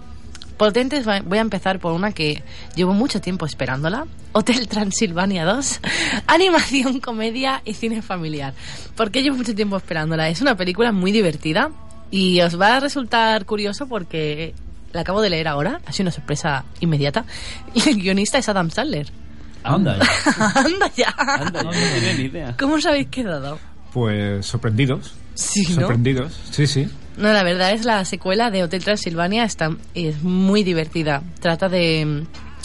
[0.59, 2.43] Potentes, voy a empezar por una que
[2.75, 4.07] llevo mucho tiempo esperándola.
[4.33, 5.81] Hotel Transilvania 2.
[6.27, 8.55] Animación, comedia y cine familiar.
[8.97, 10.29] ¿Por qué llevo mucho tiempo esperándola?
[10.29, 11.71] Es una película muy divertida
[12.11, 14.53] y os va a resultar curioso porque
[14.93, 15.81] la acabo de leer ahora.
[15.87, 17.25] Ha sido una sorpresa inmediata.
[17.75, 19.13] Y el guionista es Adam Sandler.
[19.63, 20.53] Anda, ya.
[20.57, 21.15] Anda ya.
[21.17, 21.63] Anda.
[21.63, 22.57] No tenía ni idea.
[22.59, 23.61] ¿Cómo os habéis quedado?
[23.93, 25.15] Pues sorprendidos.
[25.35, 25.83] Sí, ¿no?
[25.83, 26.89] Sorprendidos, sí, sí.
[27.19, 31.21] No, la verdad es la secuela de Hotel Transilvania está, es muy divertida.
[31.41, 32.25] Trata de,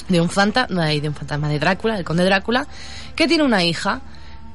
[0.09, 2.67] de un fantasma, de un fantasma de Drácula, el conde Drácula,
[3.15, 4.01] que tiene una hija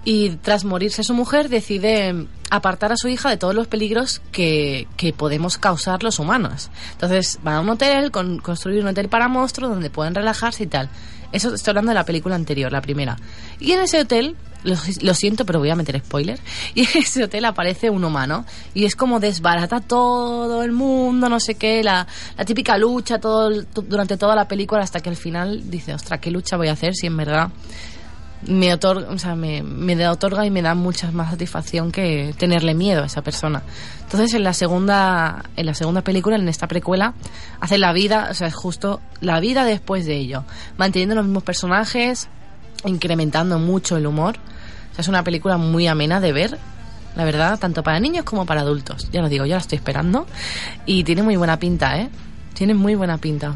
[0.04, 4.86] y tras morirse su mujer decide apartar a su hija de todos los peligros que,
[4.96, 6.70] que podemos causar los humanos.
[6.92, 10.68] Entonces van a un hotel, con, construir un hotel para monstruos donde pueden relajarse y
[10.68, 10.88] tal.
[11.32, 13.16] Eso estoy hablando de la película anterior, la primera.
[13.58, 16.38] Y en ese hotel, lo, lo siento, pero voy a meter spoiler,
[16.74, 18.44] y en ese hotel aparece un humano
[18.74, 23.50] y es como desbarata todo el mundo, no sé qué, la, la típica lucha todo
[23.74, 26.94] durante toda la película hasta que al final dice, ostras, ¿qué lucha voy a hacer
[26.94, 27.50] si en verdad
[28.46, 32.74] me otorga, o sea, me, me otorga y me da mucha más satisfacción que tenerle
[32.74, 33.62] miedo a esa persona.
[34.02, 37.14] Entonces en la segunda, en la segunda película, en esta precuela,
[37.60, 40.44] hace la vida, o sea, es justo la vida después de ello,
[40.76, 42.28] manteniendo los mismos personajes,
[42.84, 44.36] incrementando mucho el humor.
[44.36, 46.58] O sea, es una película muy amena de ver,
[47.16, 49.08] la verdad, tanto para niños como para adultos.
[49.12, 50.26] Ya lo digo, yo la estoy esperando
[50.86, 52.08] y tiene muy buena pinta, ¿eh?
[52.54, 53.54] Tiene muy buena pinta.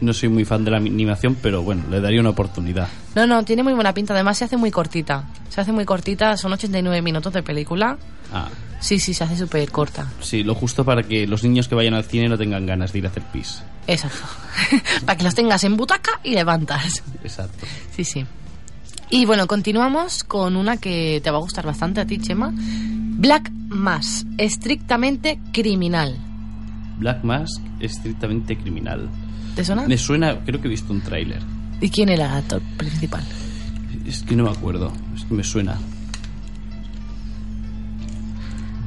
[0.00, 2.86] No soy muy fan de la animación, pero bueno, le daría una oportunidad.
[3.14, 4.12] No, no, tiene muy buena pinta.
[4.12, 5.24] Además, se hace muy cortita.
[5.48, 7.96] Se hace muy cortita, son 89 minutos de película.
[8.32, 8.48] Ah,
[8.78, 10.06] Sí, sí, se hace súper corta.
[10.20, 12.98] sí, lo justo para que los niños que vayan al cine no tengan ganas de
[12.98, 13.62] ir a hacer pis.
[13.86, 14.18] Exacto.
[15.06, 17.02] Para que los tengas en butaca y levantas.
[17.24, 17.66] Exacto.
[17.94, 18.26] Sí, sí.
[19.08, 22.52] Y bueno, continuamos con una que te va a gustar bastante a ti, Chema.
[22.54, 26.16] Black Mass, estrictamente criminal.
[26.98, 29.08] Black Mask, estrictamente criminal.
[29.54, 29.86] ¿Te suena?
[29.86, 31.40] Me suena, creo que he visto un tráiler.
[31.80, 33.22] ¿Y quién era el actor principal?
[34.06, 35.78] Es que no me acuerdo, es que me suena.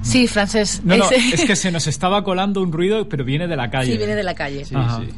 [0.01, 0.81] Sí, francés.
[0.83, 3.91] No, no, es que se nos estaba colando un ruido, pero viene de la calle.
[3.91, 4.65] Sí, viene de la calle.
[4.65, 4.75] Sí.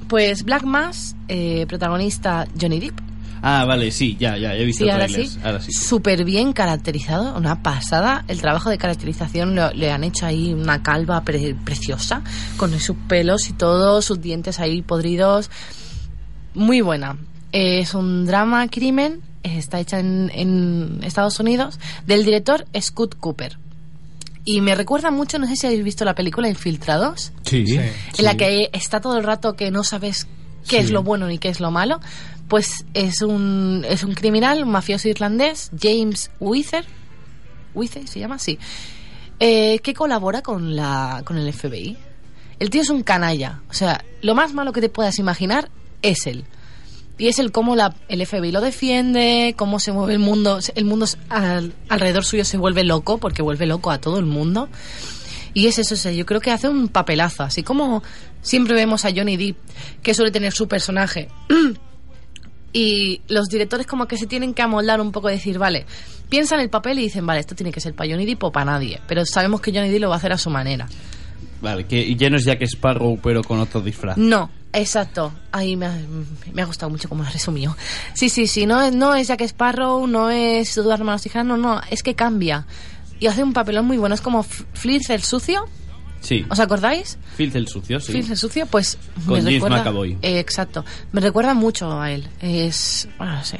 [0.08, 3.11] Pues Black Mass, eh, protagonista Johnny Depp.
[3.44, 5.32] Ah, vale, sí, ya, ya, he visto Sí, ahora trailers.
[5.34, 5.40] sí.
[5.44, 5.72] Ahora sí.
[5.72, 8.24] Súper bien caracterizado, una pasada.
[8.28, 12.22] El trabajo de caracterización lo- le han hecho ahí una calva pre- preciosa,
[12.58, 15.50] con sus pelos y todo, sus dientes ahí podridos.
[16.54, 17.18] Muy buena.
[17.52, 23.58] Es un drama crimen, está hecha en, en Estados Unidos, del director Scott Cooper.
[24.46, 27.66] Y me recuerda mucho, no sé si habéis visto la película Infiltrados, Sí.
[27.68, 27.78] Sí.
[27.78, 30.28] en la que está todo el rato que no sabes
[30.68, 30.84] qué Sí.
[30.86, 32.00] es lo bueno ni qué es lo malo.
[32.52, 36.84] Pues es un, es un criminal, un mafioso irlandés, James Wither,
[37.74, 38.60] Wither se llama así,
[39.40, 41.96] eh, que colabora con, la, con el FBI.
[42.60, 45.70] El tío es un canalla, o sea, lo más malo que te puedas imaginar
[46.02, 46.44] es él.
[47.18, 50.84] Y es el cómo la, el FBI lo defiende, cómo se mueve el mundo, el
[50.84, 54.68] mundo al- alrededor suyo se vuelve loco, porque vuelve loco a todo el mundo.
[55.54, 58.04] Y es eso, o sea, yo creo que hace un papelazo, así como
[58.42, 59.56] siempre vemos a Johnny Depp,
[60.04, 61.30] que suele tener su personaje.
[62.74, 65.86] y los directores como que se tienen que amoldar un poco y decir, vale,
[66.30, 68.72] piensan el papel y dicen, vale, esto tiene que ser para Johnny Depp o para
[68.72, 69.02] nadie.
[69.08, 70.88] Pero sabemos que Johnny Depp lo va a hacer a su manera.
[71.62, 74.18] Vale, que ya no es Jack Sparrow, pero con otro disfraz.
[74.18, 75.32] No, exacto.
[75.52, 75.96] Ahí me ha,
[76.54, 77.76] me ha gustado mucho como lo has resumido.
[78.14, 81.82] Sí, sí, sí, no es, no es Jack Sparrow, no es Eduardo Tijeras, no, no,
[81.92, 82.66] es que cambia.
[83.20, 85.68] Y hace un papelón muy bueno, es como Flitz el sucio,
[86.22, 86.46] Sí.
[86.50, 87.18] ¿os acordáis?
[87.36, 88.12] Filth el sucio, sí.
[88.14, 90.18] Flitz el sucio, pues Con me James recuerda, McAvoy.
[90.22, 92.28] Eh, exacto, me recuerda mucho a él.
[92.40, 93.60] Es, bueno, no sé,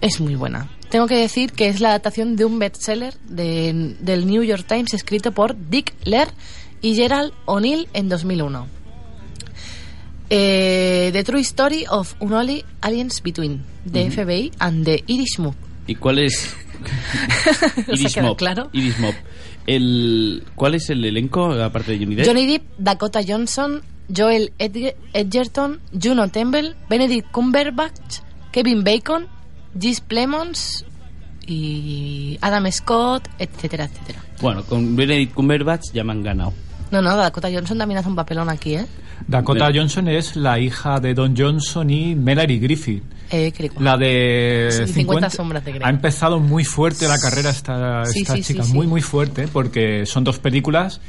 [0.00, 0.68] es muy buena.
[0.90, 4.94] tengo que decir que es la adaptación de un bestseller de- del New York Times
[4.94, 6.28] escrito por Dick Lear
[6.80, 8.68] y Gerald O'Neill en 2001.
[10.30, 15.54] Eh, the True Story of Unholy Aliens Between, the FBI and the Irish Mob.
[15.86, 16.54] ¿Y cuál es?
[17.96, 18.36] ¿Se ha quedado Mob.
[18.36, 18.70] claro?
[18.72, 19.14] Irish Mob.
[19.66, 22.26] El, ¿Cuál es el elenco, aparte de Johnny Depp?
[22.26, 23.82] Johnny Depp, Dakota Johnson,
[24.14, 28.20] Joel Edg- Edgerton, Juno Temple, Benedict Cumberbatch,
[28.52, 29.26] Kevin Bacon,
[29.80, 30.84] Gis Plemons
[31.46, 34.22] y Adam Scott, etcétera, etcétera.
[34.40, 36.52] Bueno, con Benedict Cumberbatch ya me han ganado.
[36.90, 38.86] No, no, Dakota Johnson también hace un papelón aquí, ¿eh?
[39.26, 39.80] Dakota Mira.
[39.80, 43.02] Johnson es la hija de Don Johnson y Melanie Griffith.
[43.30, 43.82] eh qué rico.
[43.82, 45.82] La de Sí, 50 sombras de Grey.
[45.84, 48.72] Ha empezado muy fuerte la carrera esta, Sí, esta sí, sí, chica, sí.
[48.74, 51.00] muy muy fuerte, porque son dos películas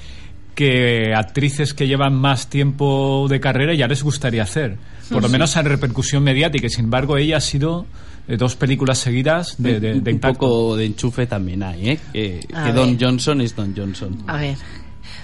[0.55, 4.77] que actrices que llevan más tiempo de carrera ya les gustaría hacer.
[5.09, 6.67] Por lo menos en repercusión mediática.
[6.69, 7.85] Sin embargo, ella ha sido
[8.27, 10.39] eh, dos películas seguidas de, de, de un impacto.
[10.39, 11.99] poco de enchufe también hay, ¿eh?
[12.13, 12.97] Que, que Don.
[12.99, 14.23] Johnson es Don Johnson.
[14.27, 14.55] A ver.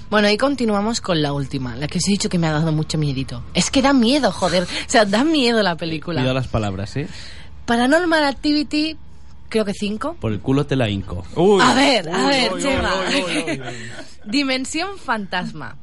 [0.10, 2.72] Bueno, y continuamos con la última, la que os he dicho que me ha dado
[2.72, 3.44] mucho miedito.
[3.54, 4.64] Es que da miedo, joder.
[4.64, 6.20] O sea, da miedo la película.
[6.22, 7.08] Cuidado las palabras, ¿eh?
[7.66, 8.98] Paranormal Activity,
[9.50, 10.18] creo que 5.
[10.20, 11.24] Por el culo te la hinco.
[11.36, 11.62] Uy.
[11.64, 12.92] A ver, a Uy, ver, uy, Chema.
[14.26, 15.78] Dimensión fantasma.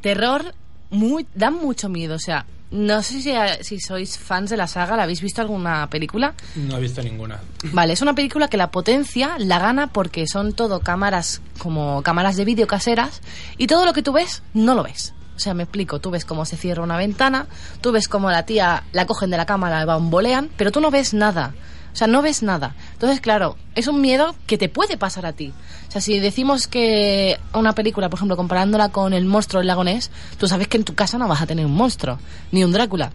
[0.00, 0.54] Terror,
[0.90, 2.16] muy, da mucho miedo.
[2.16, 5.88] O sea, no sé si, si sois fans de la saga, ¿la habéis visto alguna
[5.88, 6.34] película?
[6.56, 7.40] No he visto ninguna.
[7.72, 12.36] Vale, es una película que la potencia la gana porque son todo cámaras como cámaras
[12.36, 13.20] de vídeo caseras
[13.58, 15.14] y todo lo que tú ves no lo ves.
[15.36, 17.46] O sea, me explico, tú ves cómo se cierra una ventana,
[17.80, 20.90] tú ves cómo la tía la cogen de la cámara, la bambolean, pero tú no
[20.90, 21.54] ves nada.
[21.94, 22.74] O sea, no ves nada.
[22.92, 25.52] Entonces, claro, es un miedo que te puede pasar a ti.
[25.88, 29.84] O sea, si decimos que una película, por ejemplo, comparándola con El monstruo del lago
[29.84, 32.18] Ness, tú sabes que en tu casa no vas a tener un monstruo,
[32.50, 33.12] ni un Drácula.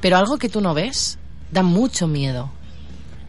[0.00, 1.18] Pero algo que tú no ves
[1.50, 2.50] da mucho miedo.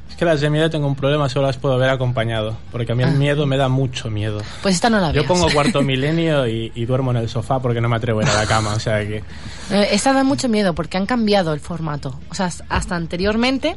[0.08, 2.56] Es que las de miedo tengo un problema, solo las puedo ver acompañado.
[2.72, 3.14] Porque a mí el Ah.
[3.14, 4.40] miedo me da mucho miedo.
[4.62, 5.26] Pues esta no la Yo veas.
[5.26, 8.30] pongo cuarto milenio y, y duermo en el sofá porque no me atrevo a ir
[8.30, 8.76] a la cama.
[8.76, 9.24] O sea que.
[9.72, 12.20] Eh, Esta da mucho miedo porque han cambiado el formato.
[12.30, 13.76] O sea, hasta anteriormente,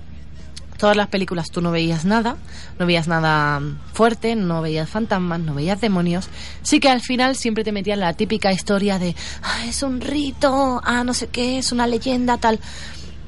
[0.78, 2.36] todas las películas tú no veías nada,
[2.78, 6.30] no veías nada mm, fuerte, no veías fantasmas, no veías demonios.
[6.62, 10.80] Sí que al final siempre te metían la típica historia de, ah, es un rito,
[10.82, 12.60] ah, no sé qué, es una leyenda, tal.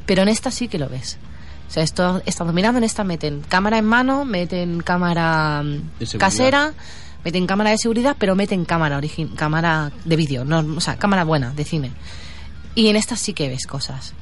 [0.06, 1.18] Pero en esta sí que lo ves.
[1.68, 6.72] O sea, esto, estando mirando en esta meten cámara en mano, meten cámara mm, casera,
[7.24, 11.24] meten cámara de seguridad, pero meten cámara origin cámara de vídeo, no, o sea, cámara
[11.24, 11.92] buena, de cine.
[12.74, 14.14] Y en esta sí que ves cosas.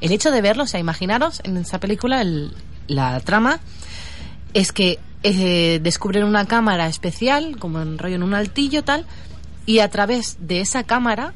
[0.00, 2.52] El hecho de verlo, o sea, imaginaros en esta película el-
[2.86, 3.60] la trama
[4.52, 9.06] es que eh, descubren una cámara especial, como en rollo en un altillo tal,
[9.64, 11.32] y a través de esa cámara,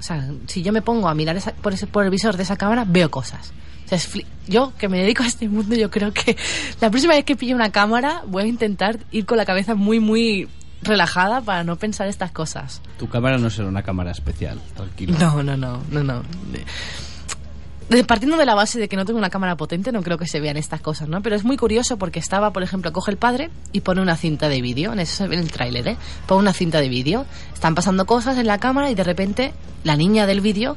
[0.00, 2.42] o sea, si yo me pongo a mirar esa- por, ese, por el visor de
[2.42, 3.52] esa cámara, veo cosas.
[3.84, 4.10] O sea, es
[4.48, 6.36] yo que me dedico a este mundo, yo creo que
[6.80, 10.00] la próxima vez que pille una cámara voy a intentar ir con la cabeza muy,
[10.00, 10.48] muy
[10.82, 12.80] relajada para no pensar estas cosas.
[12.98, 15.16] Tu cámara no será una cámara especial, tranquilo.
[15.20, 16.22] No, no, no, no, no.
[18.06, 20.40] Partiendo de la base de que no tengo una cámara potente, no creo que se
[20.40, 21.20] vean estas cosas, ¿no?
[21.22, 24.48] Pero es muy curioso porque estaba, por ejemplo, coge el padre y pone una cinta
[24.48, 25.96] de vídeo, en eso se ve en el tráiler, ¿eh?
[26.26, 29.52] Pone una cinta de vídeo, están pasando cosas en la cámara y de repente
[29.84, 30.76] la niña del vídeo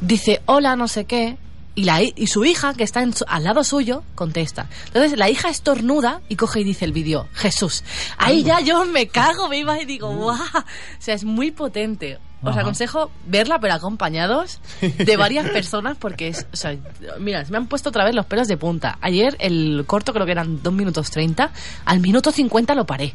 [0.00, 1.36] dice hola, no sé qué,
[1.74, 4.66] y, la, hi- y su hija, que está en su- al lado suyo, contesta.
[4.86, 7.84] Entonces la hija estornuda y coge y dice el vídeo, Jesús.
[8.16, 10.36] Ahí ya yo me cago, me iba y digo, guau.
[10.36, 10.64] O
[10.98, 12.18] sea, es muy potente.
[12.42, 12.60] Os Ajá.
[12.60, 16.46] aconsejo verla, pero acompañados de varias personas, porque es.
[16.52, 16.76] O sea,
[17.18, 18.96] mira, se me han puesto otra vez los pelos de punta.
[19.00, 21.50] Ayer el corto creo que eran 2 minutos 30,
[21.84, 23.12] al minuto 50 lo paré.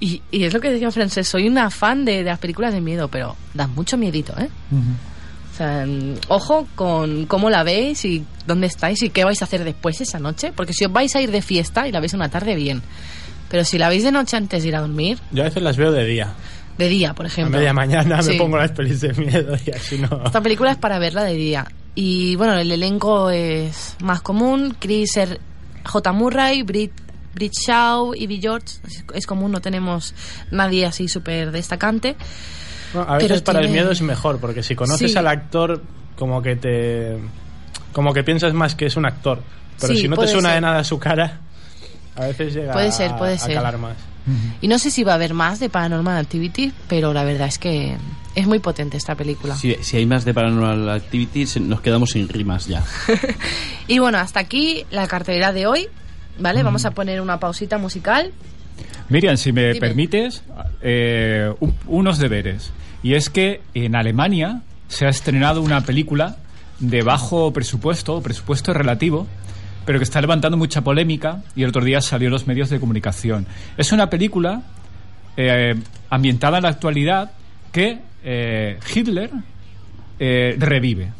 [0.00, 2.80] Y, y es lo que decía Francés, soy una fan de, de las películas de
[2.80, 4.48] miedo, pero da mucho miedito, ¿eh?
[5.52, 5.86] O sea,
[6.28, 10.18] ojo con cómo la veis y dónde estáis y qué vais a hacer después esa
[10.18, 10.52] noche.
[10.54, 12.82] Porque si os vais a ir de fiesta y la veis una tarde, bien.
[13.48, 15.76] Pero si la veis de noche antes de ir a dormir, Yo a veces las
[15.78, 16.34] veo de día.
[16.78, 17.56] De día, por A ejemplo.
[17.58, 18.32] media mañana Sí.
[18.32, 20.24] me pongo las pelis de miedo y así no.
[20.26, 21.66] Esta película es para verla de día.
[21.94, 24.76] Y bueno, el elenco es más común.
[24.78, 25.40] Chris R-
[25.84, 26.12] J.
[26.12, 26.92] Murray, Brit,
[27.34, 28.66] Brit Shaw, Ivy George.
[28.86, 30.14] Es, es común, no tenemos
[30.50, 32.16] nadie así súper destacante.
[32.94, 35.18] No, a veces Pero para el miedo es mejor, porque si conoces Sí.
[35.18, 35.82] al actor,
[36.16, 37.16] como que te.
[37.92, 39.42] como que piensas más que es un actor.
[39.80, 40.54] Pero Sí, si no te suena ser.
[40.56, 41.40] de nada su cara,
[42.14, 43.54] a veces llega Puede ser, a- puede a ser.
[43.54, 43.96] calar más.
[44.60, 47.58] Y no sé si va a haber más de Paranormal Activity, pero la verdad es
[47.58, 47.96] que
[48.34, 49.54] es muy potente esta película.
[49.54, 52.84] Si, si hay más de Paranormal Activity, nos quedamos sin rimas ya.
[53.88, 55.88] Y bueno, hasta aquí la cartelera de hoy.
[56.38, 56.62] ¿Vale?
[56.62, 58.30] Vamos a poner una pausita musical.
[59.08, 59.80] Miriam, si me Dime.
[59.80, 60.42] permites,
[60.82, 62.72] eh, un- unos deberes.
[63.02, 66.36] Y es que en Alemania se ha estrenado una película
[66.78, 69.26] de bajo presupuesto, presupuesto relativo,
[69.86, 72.78] pero que está levantando mucha polémica y el otro día salió en los medios de
[72.80, 73.46] comunicación.
[73.78, 74.62] Es una película
[75.36, 75.74] eh,
[76.10, 77.30] ambientada en la actualidad
[77.72, 79.30] que eh, Hitler
[80.18, 81.12] eh, revive.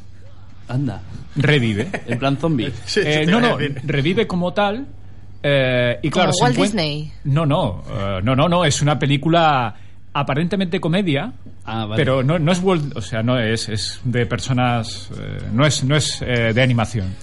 [0.69, 1.01] Anda.
[1.37, 1.89] Revive.
[2.07, 2.73] En plan zombie.
[2.87, 4.87] Sí, Eh, no, no, revive como tal.
[5.43, 7.13] eh, y claro, Como Walt Disney.
[7.25, 9.75] No, no, eh, no, no, no, es una película
[10.13, 11.31] aparentemente comedia,
[11.67, 11.97] Ah, vale.
[12.03, 15.85] pero no, no es Walt- o sea, no es, es de personas, eh, no es,
[15.85, 17.15] no es eh, de animación.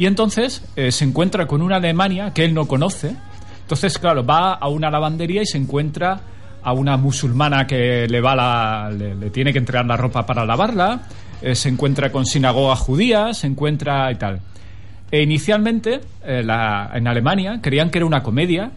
[0.00, 3.14] Y entonces eh, se encuentra con una Alemania que él no conoce.
[3.60, 6.20] Entonces, claro, va a una lavandería y se encuentra
[6.62, 10.46] a una musulmana que le va la, le, le tiene que entregar la ropa para
[10.46, 11.02] lavarla.
[11.42, 14.40] eh, se encuentra con sinagogas judías, se encuentra y tal.
[15.10, 18.70] E inicialmente, eh, la- en Alemania, creían que era una comedia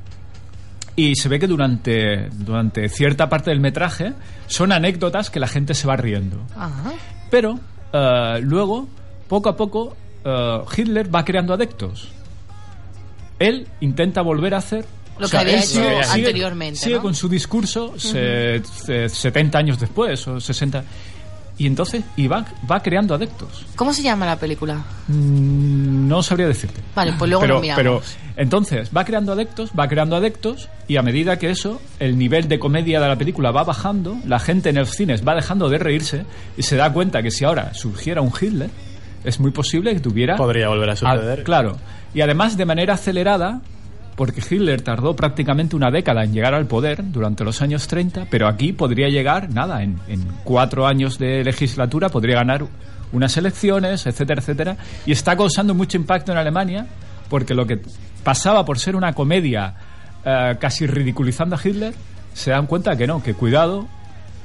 [0.96, 4.14] y se ve que durante, durante cierta parte del metraje
[4.48, 6.38] son anécdotas que la gente se va riendo.
[6.56, 6.92] Ajá.
[7.32, 7.60] Pero
[7.94, 8.88] eh, luego,
[9.28, 12.10] poco a poco, eh, Hitler va creando adeptos.
[13.40, 14.86] Él intenta volver a hacer
[15.20, 15.82] Lo que había hecho
[16.12, 17.02] anteriormente, Sigue ¿no?
[17.02, 20.84] con su discurso se- se- 70 años después o 60.
[21.56, 23.66] Y entonces y va, va creando adeptos.
[23.76, 24.76] ¿Cómo se llama la película?
[25.08, 26.82] Mm, No sabría decirte.
[26.96, 27.78] Vale, pues luego pero, lo miramos.
[27.78, 28.02] pero
[28.38, 32.58] entonces va creando adeptos, va creando adeptos y a medida que eso, el nivel de
[32.60, 36.26] comedia de la película va bajando, la gente en el cines va dejando de reírse
[36.58, 38.70] y se da cuenta que si ahora surgiera un Hitler,
[39.24, 40.36] es muy posible que tuviera...
[40.36, 41.40] Podría volver a suceder.
[41.42, 41.78] Ah, claro.
[42.14, 43.62] Y además de manera acelerada,
[44.16, 48.48] porque Hitler tardó prácticamente una década en llegar al poder durante los años 30, pero
[48.48, 52.66] aquí podría llegar, nada, en, en cuatro años de legislatura podría ganar
[53.12, 56.88] unas elecciones, etcétera, etcétera, y está causando mucho impacto en Alemania,
[57.30, 57.80] porque lo que
[58.24, 59.76] pasaba por ser una comedia
[60.26, 61.94] eh, casi ridiculizando a Hitler,
[62.34, 63.88] se dan cuenta que no, que cuidado,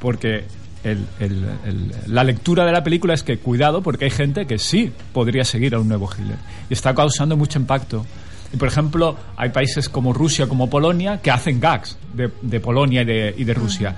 [0.00, 0.44] porque
[0.92, 4.58] el- el- el- la lectura de la película es que cuidado, porque hay gente que
[4.58, 6.36] sí podría seguir a un nuevo Hitler,
[6.68, 8.04] y está causando mucho impacto.
[8.52, 13.02] Y por ejemplo, hay países como Rusia, como Polonia, que hacen gags de, de Polonia
[13.02, 13.94] y de, y de Rusia.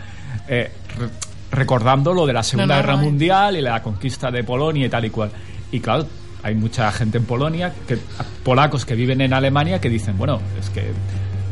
[0.49, 1.09] Eh, re-
[1.53, 3.05] recordando lo de la Segunda no, Guerra eh.
[3.05, 5.31] Mundial y la conquista de Polonia y tal y cual.
[5.73, 6.07] Y claro,
[6.43, 7.99] hay mucha gente en Polonia, que,
[8.43, 10.91] polacos que viven en Alemania, que dicen, bueno, es que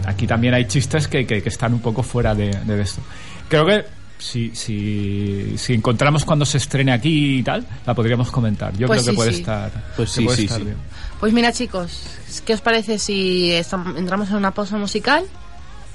[0.07, 3.01] aquí también hay chistes que, que- que están un poco fuera de, de esto.
[3.49, 3.85] Creo que
[4.19, 8.77] si, si, si encontramos cuando se estrene aquí y tal, la podríamos comentar.
[8.77, 9.41] Yo Pues creo que puede sí.
[9.41, 9.71] estar.
[9.97, 10.65] Pues sí, puede sí, estar sí.
[10.65, 10.77] bien.
[11.21, 12.03] Pues mira, chicos,
[12.45, 13.53] ¿qué os parece si
[13.97, 15.25] entramos en una pausa musical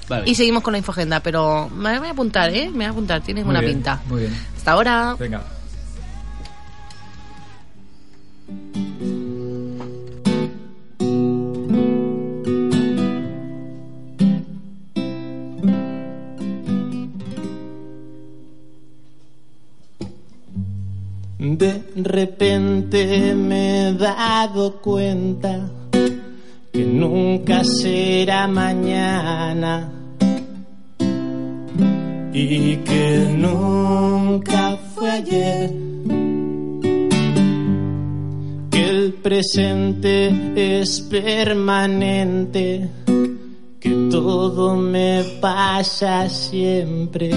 [0.08, 0.28] Vale.
[0.30, 1.20] y seguimos con la infogenda?
[1.20, 2.66] Pero me voy a apuntar, ¿eh?
[2.70, 4.00] Me voy a apuntar, buena bien, pinta.
[4.08, 4.34] Muy bien.
[4.56, 5.16] Hasta ahora.
[5.18, 5.42] Venga.
[21.56, 25.70] De repente me he dado cuenta
[26.72, 29.88] que nunca será mañana
[32.32, 35.70] y que nunca fue ayer.
[38.70, 42.88] Que el presente es permanente,
[43.78, 47.30] que todo me pasa siempre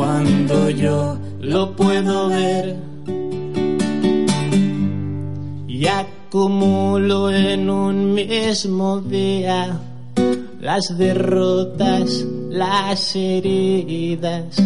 [0.00, 2.76] cuando yo lo puedo ver.
[5.66, 9.80] Y acumulo en un mismo día
[10.60, 14.56] las derrotas, las heridas,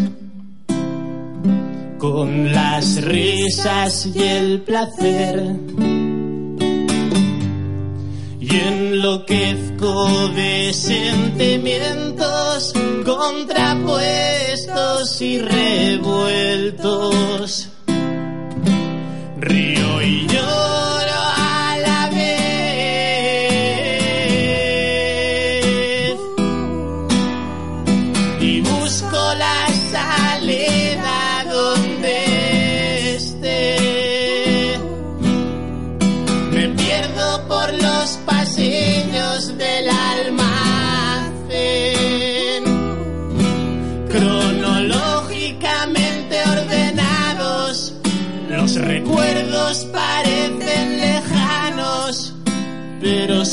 [1.99, 5.57] con las risas y el placer.
[8.41, 12.73] Y enloquezco de sentimientos
[13.05, 14.34] contrapuestos
[15.21, 16.05] y revueltos.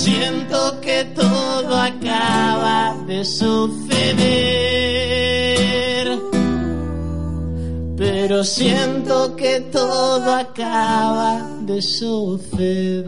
[0.04, 4.82] Siento que todo acaba de suceder
[8.02, 13.02] pero siento que todo acaba de suceder.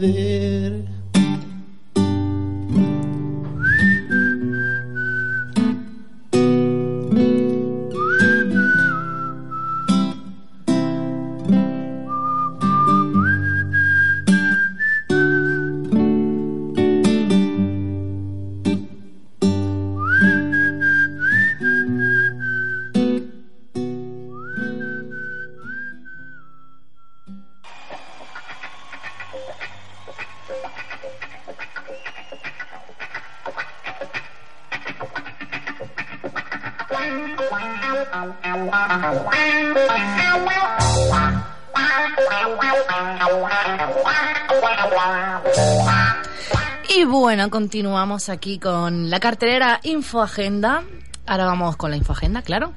[46.96, 50.84] Y bueno, continuamos aquí con la cartelera Infoagenda.
[51.26, 52.72] Ahora vamos con la Infoagenda, claro.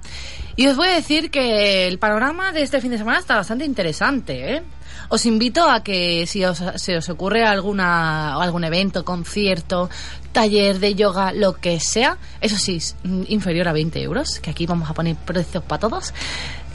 [0.56, 3.66] Y os voy a decir que el panorama de este fin de semana está bastante
[3.66, 4.64] interesante, ¿eh?
[5.10, 9.90] Os invito a que si os, se os ocurre alguna, algún evento, concierto,
[10.32, 12.80] taller de yoga, lo que sea, eso sí,
[13.28, 16.14] inferior a 20 euros, que aquí vamos a poner precios para todos,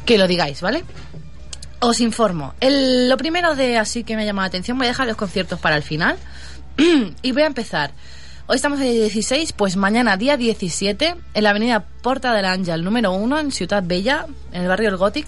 [0.07, 0.85] que lo digáis, ¿vale?
[1.85, 2.55] Os informo.
[2.61, 5.17] El- lo primero de así que me ha llamado la atención, voy a dejar los
[5.17, 6.17] conciertos para el final.
[7.23, 7.91] y voy a empezar.
[8.47, 13.13] Hoy estamos el 16, pues mañana día 17, en la avenida Porta del Ángel número
[13.13, 15.27] 1, en Ciudad Bella, en el barrio El Gothic,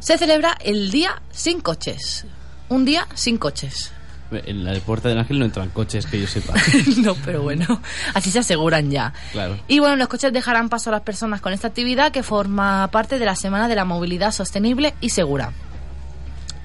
[0.00, 2.24] se celebra el Día Sin Coches.
[2.70, 3.92] Un día sin coches.
[4.30, 6.54] En la Puerta del Ángel no entran coches, que yo sepa.
[6.96, 7.80] no, pero bueno,
[8.14, 9.12] así se aseguran ya.
[9.32, 9.58] Claro.
[9.68, 13.18] Y bueno, los coches dejarán paso a las personas con esta actividad que forma parte
[13.18, 15.52] de la Semana de la Movilidad Sostenible y Segura.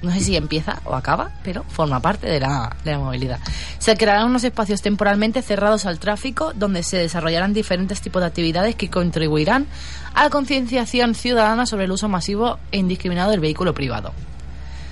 [0.02, 3.39] No sé si empieza o acaba, pero forma parte de la, de la movilidad.
[3.80, 8.76] Se crearán unos espacios temporalmente cerrados al tráfico donde se desarrollarán diferentes tipos de actividades
[8.76, 9.68] que contribuirán
[10.14, 14.14] a la concienciación ciudadana sobre el uso masivo e indiscriminado del vehículo privado.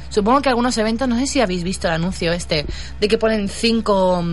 [0.10, 2.66] Supongo que algunos eventos, no sé si habéis visto el anuncio este,
[2.99, 4.24] de que ponen cinco,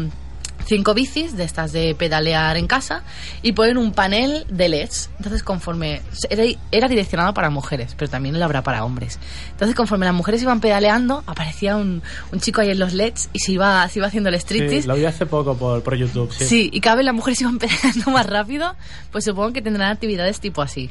[0.66, 3.02] cinco bicis de estas de pedalear en casa
[3.42, 5.10] y ponen un panel de LEDs.
[5.18, 6.02] Entonces, conforme.
[6.30, 9.18] Era, era direccionado para mujeres, pero también lo habrá para hombres.
[9.50, 12.02] Entonces, conforme las mujeres iban pedaleando, aparecía un,
[12.32, 14.88] un chico ahí en los LEDs y se iba, se iba haciendo el Sí, striptease.
[14.88, 16.32] lo vi hace poco por, por YouTube.
[16.32, 16.44] Sí.
[16.46, 18.74] Sí, y cada vez las mujeres iban pedaleando más rápido,
[19.12, 20.90] pues supongo que tendrán actividades tipo así.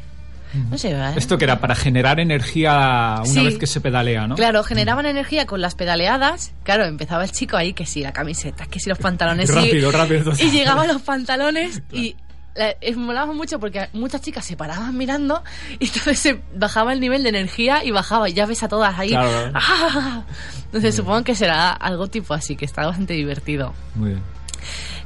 [0.70, 1.18] No sé, ¿verdad?
[1.18, 3.44] Esto que era para generar energía una Sí.
[3.44, 4.36] vez que se pedalea, ¿no?
[4.36, 6.52] Claro, generaban energía con las pedaleadas.
[6.64, 9.50] Claro, empezaba el chico ahí, que si la camiseta, que si los pantalones.
[9.50, 9.54] y-
[9.92, 10.34] Rápido.
[10.40, 12.16] Y llegaban los pantalones y
[12.56, 15.44] la- es- molaba mucho porque muchas chicas se paraban mirando
[15.80, 18.30] y entonces se bajaba el nivel de energía y bajaba.
[18.30, 19.10] Y ya ves a todas ahí.
[19.10, 19.52] Claro, claro.
[19.56, 20.24] ¡Ah!
[20.66, 23.74] Entonces supongo que será algo tipo así, que está bastante divertido.
[23.96, 24.22] Muy bien.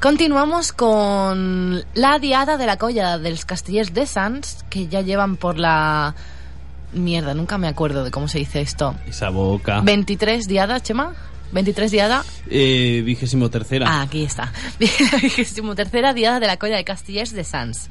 [0.01, 5.58] Continuamos con la diada de la colla dels Castellers de Sants, que ya llevan por
[5.58, 6.16] la...
[6.93, 8.95] Mierda, nunca me acuerdo de cómo se dice esto.
[9.08, 9.82] Esa boca.
[9.82, 11.14] 23 diada, Chema.
[11.51, 12.24] 23 diada.
[12.49, 13.88] Eh, vigésimo tercera.
[13.89, 14.53] Ah, aquí está.
[14.80, 17.89] Vigésimo tercera diada de la colla de Castellers de Sants.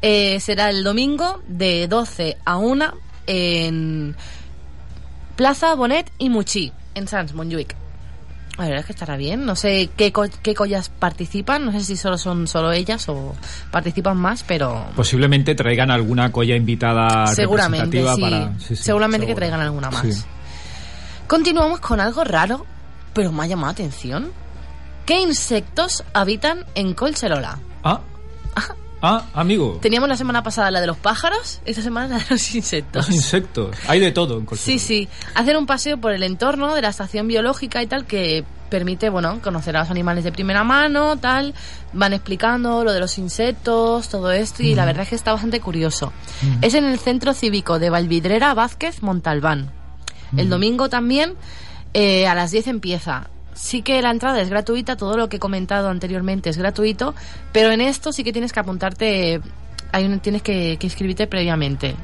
[0.00, 2.92] Eh, será el domingo de 12 a 1
[3.26, 4.16] en
[5.36, 7.81] Plaza Bonet y Muchí, en Sants, Montjuic.
[8.58, 9.46] La verdad es que estará bien.
[9.46, 11.64] No sé qué, co- qué collas participan.
[11.64, 13.34] No sé si solo son solo ellas o
[13.70, 18.20] participan más, pero Posiblemente traigan alguna colla invitada seguramente representativa sí.
[18.20, 18.58] para...
[18.60, 20.26] sí, sí, seguramente que traigan alguna más.
[21.26, 22.66] Continuamos con algo raro,
[23.14, 24.32] pero me ha llamado la atención.
[25.06, 27.58] ¿Qué insectos habitan en Colchelola?
[27.82, 28.00] Ah,
[28.54, 29.78] ah, amigo.
[29.82, 33.08] Teníamos la semana pasada la de los pájaros, esta semana la de los insectos.
[33.08, 33.76] Los insectos.
[33.88, 35.08] Hay de todo en Sí, sí.
[35.34, 39.40] Hacer un paseo por el entorno de la estación biológica y tal que permite, bueno,
[39.42, 41.52] conocer a los animales de primera mano, tal.
[41.92, 45.60] Van explicando lo de los insectos, todo esto y la verdad es que está bastante
[45.60, 46.12] curioso.
[46.62, 49.70] Es en el Centro Cívico de Valvidrera Vázquez Montalbán.
[50.36, 51.34] El domingo también
[51.92, 53.28] eh, a las 10 empieza.
[53.54, 57.14] Sí que la entrada es gratuita, todo lo que he comentado anteriormente es gratuito,
[57.52, 59.40] pero en esto sí que tienes que apuntarte,
[59.92, 61.94] hay un- tienes que, que inscribirte previamente.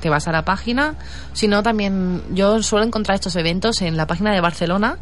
[0.00, 0.94] Te vas a la página,
[1.32, 4.96] si no también yo suelo encontrar estos eventos en la página de Barcelona.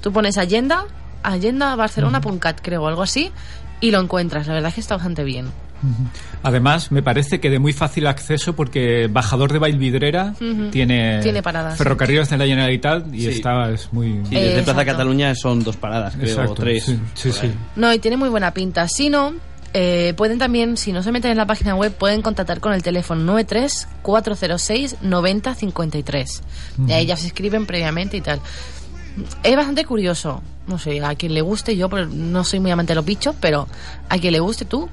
[0.00, 0.84] Tú pones agenda,
[1.22, 3.30] agendabarcelona.cat creo, algo así,
[3.80, 4.46] y lo encuentras.
[4.46, 5.50] La verdad es que está bastante bien.
[6.42, 10.70] Además, me parece que de muy fácil acceso porque Bajador de Valvidrera Ujú.
[10.70, 11.76] tiene, Tiene paradas.
[11.78, 13.28] ferrocarriles de la Generalitat y Sí.
[13.28, 14.20] está es muy...
[14.28, 14.84] Sí, desde Eh, Plaza.
[14.84, 16.84] Cataluña son dos paradas, creo, Exacto, o tres.
[16.84, 17.50] sí, sí, sí.
[17.76, 18.88] No, y tiene muy buena pinta.
[18.88, 19.32] Si no,
[19.74, 22.82] eh, pueden también, si no se meten en la página web, pueden contactar con el
[22.82, 26.42] teléfono 93 406 9053.
[26.88, 28.40] Y ahí ya se escriben previamente y tal.
[29.42, 30.42] Es bastante curioso.
[30.66, 33.66] No sé, a quien le guste, yo no soy muy amante de los bichos, pero
[34.08, 34.88] a quien le guste tú.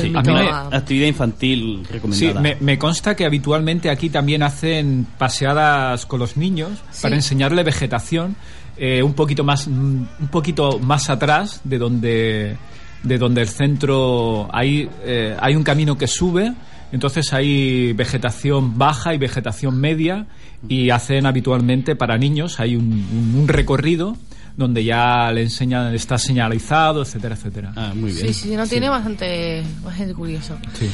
[0.00, 1.82] Sí, invito a mí me- a- Actividad infantil
[2.12, 7.02] Sí, me, me consta que habitualmente aquí también hacen paseadas con los niños Sí.
[7.02, 8.36] para enseñarle vegetación
[8.76, 9.72] eh, un poquito más mm,
[10.20, 12.56] un poquito más atrás de donde
[13.02, 16.52] de donde el centro hay eh, hay un camino que sube
[16.92, 20.26] entonces hay vegetación baja y vegetación media
[20.68, 24.16] y hacen habitualmente para niños hay un, un- un recorrido
[24.56, 28.28] donde ya le enseñan está señalizado etcétera etcétera Ah, muy bien.
[28.28, 30.58] Sí, sí, no tiene bastante, bastante curioso.
[30.78, 30.90] Sí.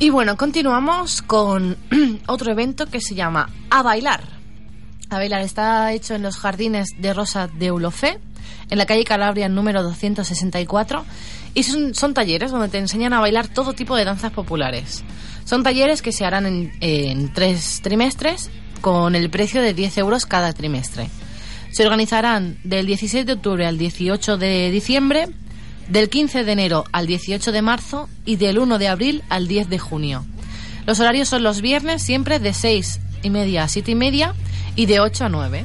[0.00, 1.76] Y bueno, continuamos con
[2.26, 4.22] otro evento que se llama A Bailar.
[5.10, 8.18] A Bailar está hecho en los jardines de Rosa de Eulofé,
[8.70, 11.04] en la calle Calabria número 264.
[11.54, 15.04] Y son, son talleres donde te enseñan a bailar todo tipo de danzas populares.
[15.44, 20.26] Son talleres que se harán en, en tres trimestres con el precio de 10 euros
[20.26, 21.08] cada trimestre.
[21.74, 25.26] Se organizarán del 16 de octubre al 18 de diciembre,
[25.88, 29.70] del 15 de enero al 18 de marzo y del 1 de abril al 10
[29.70, 30.24] de junio.
[30.86, 34.36] Los horarios son los viernes siempre de 6 y media a 7 y media
[34.76, 35.64] y de 8 a 9.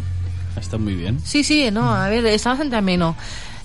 [0.60, 1.20] Está muy bien.
[1.24, 3.16] Sí, sí, no, a ver, está bastante ameno.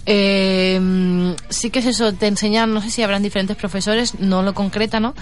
[0.07, 4.43] Eh, mm, sí que es eso, te enseñan, no sé si habrán diferentes profesores, no
[4.43, 5.15] lo concreta, ¿no?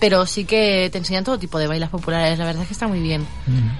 [0.00, 2.88] Pero sí que te enseñan todo tipo de bailes populares, la verdad es que está
[2.88, 3.26] muy bien.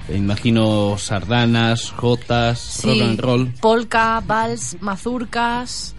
[0.09, 3.53] Me imagino sardanas, jotas, Sí, rock and roll.
[3.61, 5.95] polka, vals, mazurcas,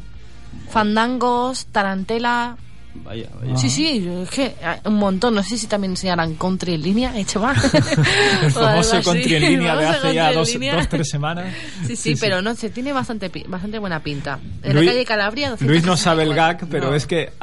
[0.70, 2.58] fandangos, tarantela.
[2.94, 3.56] Vaya, vaya.
[3.58, 5.34] Sí, sí, es que eh, un montón.
[5.34, 7.74] No sé si también enseñarán country en línea, hecho más.
[8.44, 11.54] El famoso country en línea de hace ya dos, dos, tres semanas.
[11.88, 14.40] Sí, sí, pero no sé, tiene bastante, bastante buena pinta.
[14.62, 16.96] En Luis- la calle Calabria, 200 Luis no sabe el gag, pero No.
[16.96, 17.30] es que...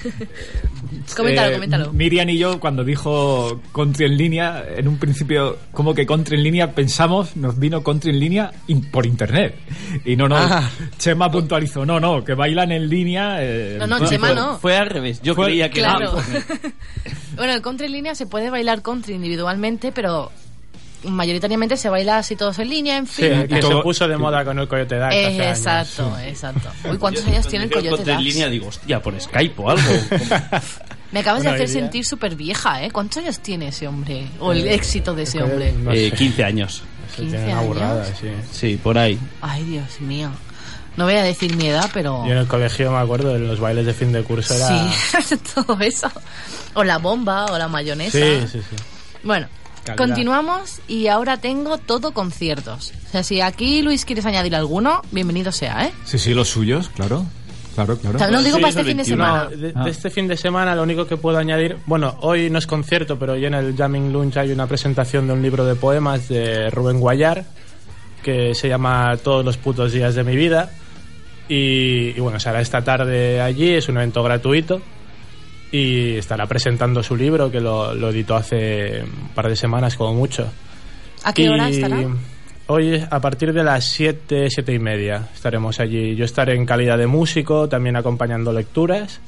[1.16, 1.92] Coméntalo, eh, coméntalo.
[1.92, 6.42] Miriam y yo, cuando dijo country en línea, en un principio, como que country en
[6.42, 9.54] línea, pensamos, nos vino country en línea in- por internet.
[10.04, 10.68] Y no, no, Ah.
[10.98, 13.36] Chema puntualizó, no, no, que bailan en línea.
[13.40, 14.58] eh, No, no, Chema fue, no.
[14.58, 15.20] fue revés.
[15.22, 16.18] Yo Fue- creía que Claro.
[16.18, 16.44] era
[17.36, 20.30] bueno, el country en línea se puede bailar country individualmente, pero
[21.04, 23.48] mayoritariamente se baila así todos en línea, en Sí, fin.
[23.48, 25.58] que todo- se puso de moda con el Coyote Dax Eh, hace años.
[25.58, 26.70] exacto, exacto.
[26.90, 28.18] Uy, ¿cuántos años tiene el Cuando Coyote Dax?
[28.20, 29.82] en línea digo, hostia, por Skype o algo.
[31.12, 32.90] Me acabas de hacer día- sentir súper vieja, ¿eh?
[32.90, 34.26] ¿Cuántos años tiene ese hombre?
[34.38, 35.72] O el éxito de ese hombre.
[35.72, 36.82] No Eh, sé, 15 años.
[37.12, 38.18] eso 15 tiene una burrada, años.
[38.20, 38.28] sí.
[38.52, 39.18] Sí, por ahí.
[39.40, 40.30] Ay, Dios mío.
[40.96, 42.24] No voy a decir mi edad, pero...
[42.26, 44.66] Yo en el colegio me acuerdo de los bailes de fin de curso era...
[44.68, 46.10] Sí, todo eso.
[46.74, 48.18] O la bomba, o la mayonesa.
[48.18, 48.76] sí, sí, sí.
[49.22, 49.46] Bueno,
[49.84, 49.96] Calidad.
[50.06, 52.92] continuamos y ahora tengo todo conciertos.
[53.08, 55.92] O sea, si aquí Luis quieres añadir alguno, bienvenido sea, ¿eh?
[56.04, 57.24] Sí, sí, los suyos, claro.
[57.74, 58.16] Claro, claro.
[58.16, 59.24] O sea, no digo Sí, para es este fin de 21.
[59.24, 59.44] semana.
[59.44, 59.84] No, de, Ah.
[59.84, 63.16] de este fin de semana lo único que puedo añadir, bueno, hoy no es concierto,
[63.18, 66.68] pero hoy en el Jamming Lunch hay una presentación de un libro de poemas de
[66.70, 67.44] Rubén Guayar
[68.22, 70.70] que se llama Todos los putos días de mi vida
[71.50, 74.80] y, y bueno, se hará esta tarde allí, es un evento gratuito
[75.72, 80.14] y estará presentando su libro que lo, lo editó hace un par de semanas como
[80.14, 80.50] mucho.
[81.24, 81.98] ¿A qué hora estará?
[82.68, 86.14] Hoy a partir de las 7, 7 y media estaremos allí.
[86.14, 89.20] Yo estaré en calidad de músico, también acompañando lecturas.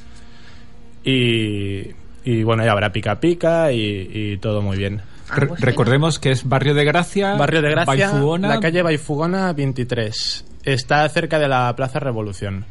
[1.05, 1.89] Y,
[2.25, 5.01] y bueno, ya habrá pica pica y, y todo muy bien.
[5.29, 8.49] Re- recordemos que es Barrio de Gracia, Barrio de Gracia, Baifugona.
[8.49, 10.45] la calle Baifugona 23.
[10.65, 12.65] Está cerca de la Plaza Revolución.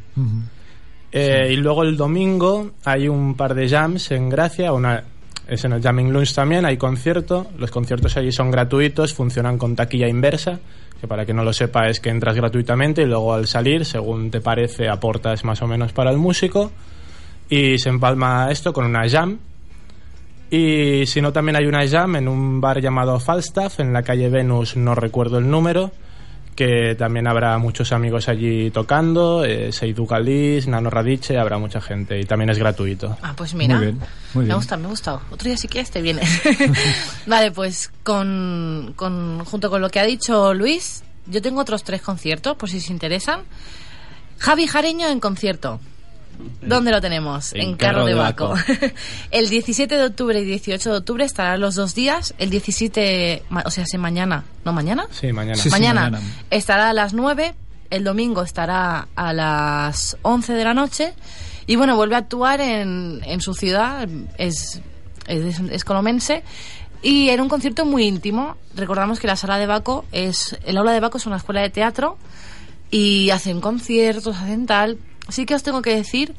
[1.12, 5.04] Eh, Y luego el domingo hay un par de jams en Gracia, una
[5.46, 9.74] es en el Jamming Lunch también, hay concierto, los conciertos allí son gratuitos, funcionan con
[9.74, 10.60] taquilla inversa,
[11.00, 14.30] que para que no lo sepa es que entras gratuitamente y luego al salir, según
[14.30, 16.70] te parece, aportas más o menos para el músico
[17.50, 19.38] y se empalma esto con una jam.
[20.48, 24.28] Y si no, también hay una jam en un bar llamado Falstaff, en la calle
[24.28, 25.90] Venus, no recuerdo el número,
[26.54, 32.20] que también habrá muchos amigos allí tocando, eh, Seidu Galis, Nano Radice, habrá mucha gente
[32.20, 33.16] y también es gratuito.
[33.22, 33.76] Ah, pues mira.
[33.76, 33.98] Muy bien,
[34.34, 34.56] muy Me bien.
[34.56, 35.14] gusta, me gusta.
[35.30, 36.28] Otro día si quieres te vienes.
[37.26, 42.02] vale, pues con, con, junto con lo que ha dicho Luis, yo tengo otros tres
[42.02, 43.40] conciertos, por si os interesan.
[44.38, 45.80] Javi Jareño en concierto.
[46.60, 47.52] ¿Dónde lo tenemos?
[47.54, 48.54] En Carro de Baco.
[49.30, 52.34] el 17 de octubre y 18 de octubre estarán los dos días.
[52.38, 54.44] El 17, ma- o sea, si mañana.
[54.64, 55.06] ¿No mañana?
[55.10, 55.56] Sí, mañana.
[55.56, 55.70] Sí, sí.
[55.70, 56.20] mañana, mañana.
[56.50, 57.54] estará a las 9,
[57.90, 61.14] el domingo estará a las 11 de la noche
[61.66, 64.80] y bueno, vuelve a actuar en, en su ciudad, es,
[65.26, 66.42] es, es colomense
[67.02, 68.56] y en un concierto muy íntimo.
[68.74, 71.70] Recordamos que la sala de Baco es, el aula de Baco es una escuela de
[71.70, 72.16] teatro
[72.90, 74.98] y hacen conciertos, hacen tal.
[75.28, 76.34] Sí que os tengo que decir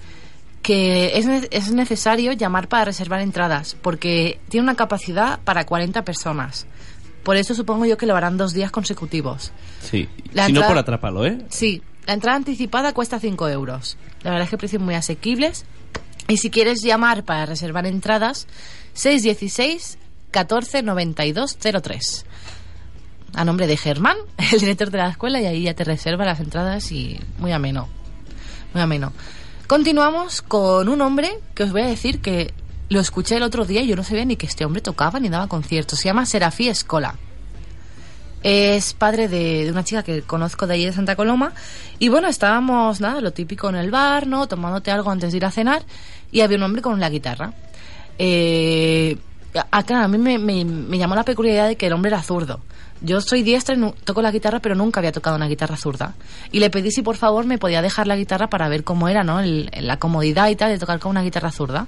[0.62, 6.04] que es, ne- es necesario llamar para reservar entradas porque tiene una capacidad para 40
[6.06, 6.66] personas.
[7.24, 9.52] Por eso supongo yo que lo harán dos días consecutivos.
[9.82, 10.10] Sí.
[10.34, 11.38] La si no entrada- por atrápalo, ¿eh?
[11.50, 13.98] Sí, la entrada anticipada cuesta 5 euros.
[14.24, 15.66] La verdad es que precios muy asequibles.
[16.28, 18.48] Y si quieres llamar para reservar entradas,
[18.94, 19.98] 616
[20.32, 22.26] 14 92 03.
[23.36, 24.18] A nombre de Germán,
[24.54, 27.88] el director de la escuela, y ahí ya te reserva las entradas y muy ameno.
[28.74, 29.14] Muy ameno.
[29.68, 32.54] Continuamos con un hombre que os voy a decir que
[32.90, 35.30] lo escuché el otro día y yo no sabía ni que este hombre tocaba ni
[35.30, 36.00] daba conciertos.
[36.00, 37.16] Se llama Serafí Escola.
[38.42, 41.54] Es padre de, de una chica que conozco de allí de Santa Coloma.
[42.00, 44.48] Y bueno, estábamos, nada, lo típico en el bar, ¿no?
[44.48, 45.84] Tomándote algo antes de ir a cenar.
[46.32, 47.54] Y había un hombre con la guitarra.
[48.20, 49.18] Eh,
[49.72, 52.22] a, claro, a mí me, me- me llamó la peculiaridad de que el hombre era
[52.22, 52.60] zurdo.
[53.02, 56.16] Yo soy diestra y toco la guitarra, pero nunca había tocado una guitarra zurda.
[56.52, 59.24] Y le pedí si por favor me podía dejar la guitarra para ver cómo era,
[59.24, 59.40] ¿no?
[59.42, 61.88] El- la comodidad y tal de tocar con una guitarra zurda.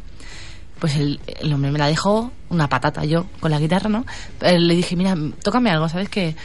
[0.80, 4.06] Pues el, el hombre me la dejó, una patata yo, con la guitarra, ¿no?
[4.42, 6.36] Eh, le dije, mira, tócame algo, ¿sabes qué?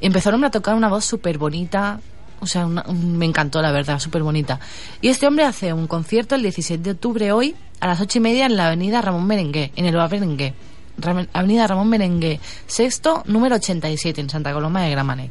[0.00, 2.00] Empezó el hombre a tocar una voz súper bonita,
[2.38, 4.60] o sea, una- un- me encantó, la verdad, súper bonita.
[5.00, 8.20] Y este hombre hace un concierto el 17 de octubre hoy, a las ocho y
[8.20, 10.54] media, en la avenida Ramón Merengue, en el Bar Merengue.
[10.98, 15.30] Ram- Avenida Ramón Merengue, sexto, número 87, en Santa Coloma de Gramanet.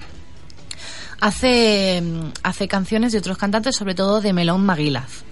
[1.22, 5.24] Hace, mm, hace canciones de otros cantantes, sobre todo de Melón Maguilaz.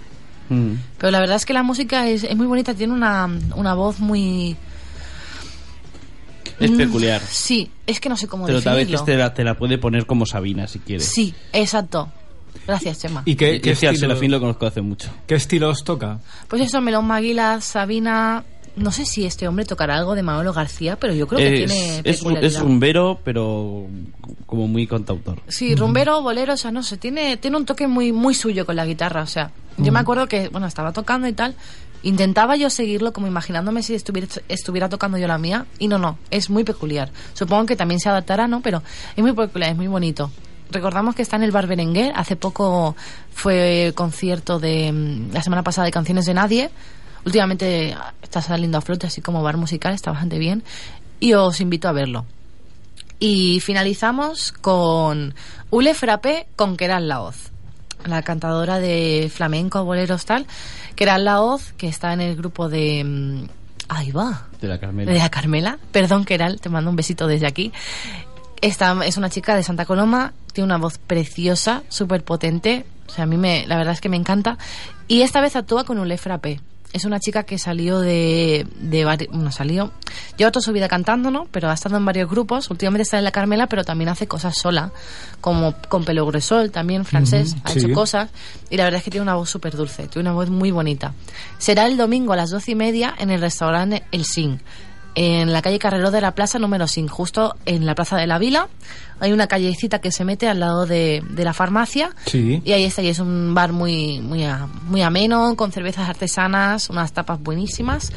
[0.50, 0.74] Mm.
[0.98, 4.00] Pero la verdad es que la música es, es muy bonita, tiene una, una voz
[4.00, 4.56] muy...
[6.60, 7.22] Es Mm, peculiar.
[7.22, 8.92] Sí, es que no sé cómo Pero a definirlo.
[8.94, 11.06] veces te la, te la puede poner como Sabina si quieres.
[11.06, 12.10] Sí, exacto.
[12.66, 13.22] Gracias, Chema.
[13.26, 15.10] ¿Y qué, Y qué ese al estilo, Serafín lo conozco hace mucho.
[15.28, 16.20] qué estilo os toca?
[16.48, 18.44] Pues eso, Melón Maguila, Sabina...
[18.78, 21.72] No sé si este hombre tocará algo de Manolo García, pero yo creo que es,
[21.72, 22.02] tiene
[22.46, 23.86] es, rumbero, pero
[24.46, 25.42] como muy cantautor.
[25.48, 28.76] Sí, rumbero, bolero, o sea, no sé, tiene, tiene un toque muy, muy suyo con
[28.76, 31.56] la guitarra, o sea, yo me acuerdo que, bueno, estaba tocando y tal,
[32.04, 36.18] intentaba yo seguirlo como imaginándome si estuviera, estuviera tocando yo la mía, y no, no,
[36.32, 37.12] es muy peculiar.
[37.34, 38.62] Supongo que también se adaptará, ¿no?
[38.62, 38.84] Pero
[39.16, 40.32] es muy peculiar, es muy bonito.
[40.70, 42.96] Recordamos que está en el Bar Berenguer, hace poco
[43.32, 46.70] fue concierto de, mm, la semana pasada de Canciones de Nadie,
[47.26, 50.64] últimamente está saliendo a flote, así como bar musical, está bastante bien,
[51.20, 52.26] y os invito a verlo.
[53.20, 55.34] Y finalizamos con
[55.72, 57.52] Ule Frappé con Keral Laoz,
[58.06, 60.46] la cantadora de flamenco, boleros, tal.
[60.96, 63.04] Keral Laoz, que está en el grupo de...
[63.04, 63.44] mm,
[63.90, 64.48] Ahí va.
[64.60, 65.12] De la Carmela.
[65.12, 65.80] De la Carmela.
[65.92, 67.72] Perdón, Keral, te mando un besito desde aquí.
[68.62, 72.86] Esta es una chica de Santa Coloma, tiene una voz preciosa, súper potente.
[73.08, 74.58] O sea, a mí me, la verdad es que me encanta.
[75.08, 76.60] Y esta vez actúa con Ule Frappé.
[76.94, 79.92] Es una chica que salió de, de bueno, salió,
[80.38, 81.48] lleva toda su vida cantando, ¿no?
[81.52, 82.70] Pero ha estado en varios grupos.
[82.72, 84.92] Últimamente está en la Carmela, pero también hace cosas sola,
[85.42, 87.80] como con pelo gruesol, también francés, ha sí.
[87.80, 88.30] hecho cosas.
[88.70, 91.14] Y la verdad es que tiene una voz súper dulce, tiene una voz muy bonita.
[91.58, 94.62] Será el domingo a las doce y media en el restaurante El Sin,
[95.20, 98.38] en la calle Carrero de la Plaza número 5, justo en la Plaza de la
[98.38, 98.68] Vila.
[99.20, 102.12] Hay una callecita que se mete al lado de, de la farmacia.
[102.28, 102.62] Sí.
[102.64, 106.92] Y ahí está, y es un bar muy, muy, a- muy ameno, con cervezas artesanas,
[106.92, 108.12] unas tapas buenísimas,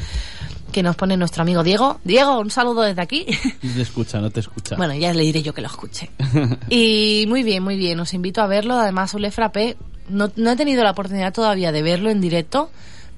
[0.71, 1.99] que nos pone nuestro amigo Diego.
[2.03, 3.25] Diego, un saludo desde aquí.
[3.63, 4.75] No te escucha, no te escucha.
[4.75, 6.11] Bueno, ya le diré yo que lo escuche.
[6.69, 7.99] y muy bien, muy bien.
[7.99, 8.75] Os invito a verlo.
[8.75, 9.75] Además, Ule Frappé,
[10.07, 12.69] no, no he tenido la oportunidad todavía de verlo en directo,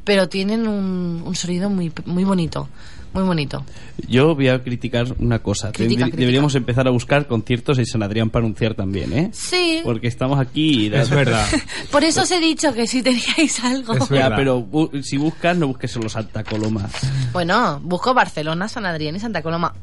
[0.06, 2.70] pero tienen un, un sonido muy, muy bonito.
[3.14, 3.64] Muy bonito.
[4.08, 5.72] Yo voy a criticar una cosa.
[5.72, 6.20] Critica, Tendrí- critica.
[6.20, 9.30] Deberíamos empezar a buscar conciertos en San Adrián para anunciar también, ¿eh?
[9.34, 9.82] Sí.
[9.84, 10.94] Porque estamos aquí y...
[10.94, 11.46] Es verdad.
[11.92, 13.94] Por eso os he dicho que si teníais algo.
[13.94, 14.36] Es Ya, verdad.
[14.38, 16.90] pero bu- si buscas, no busques solo Santa Coloma.
[17.32, 19.74] Bueno, busco Barcelona, San Adrián y Santa Coloma.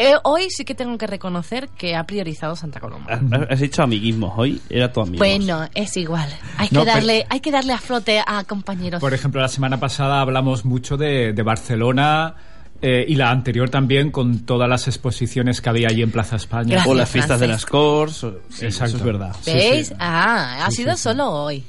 [0.00, 3.06] Eh, hoy sí que tengo que reconocer que ha priorizado Santa Coloma.
[3.50, 5.18] Has- hecho amiguismos hoy, era tu amigo.
[5.18, 6.28] Bueno, es igual.
[6.56, 9.00] Hay que No, darle, hay que darle a flote a compañeros.
[9.00, 12.36] Por ejemplo, la semana pasada hablamos mucho de, de Barcelona
[12.82, 16.70] eh, y la anterior también con todas las exposiciones que había allí en Plaza España.
[16.74, 16.86] Gracias.
[16.86, 17.66] O las fiestas de las.
[17.66, 18.24] Cors.
[18.24, 18.96] o- sí, Exacto.
[18.96, 19.36] Eso es verdad.
[19.42, 19.88] Sí, ¿Veis?
[19.88, 19.94] sí.
[19.98, 21.02] Ah, ha Sí, sido sí, sí.
[21.02, 21.64] solo hoy.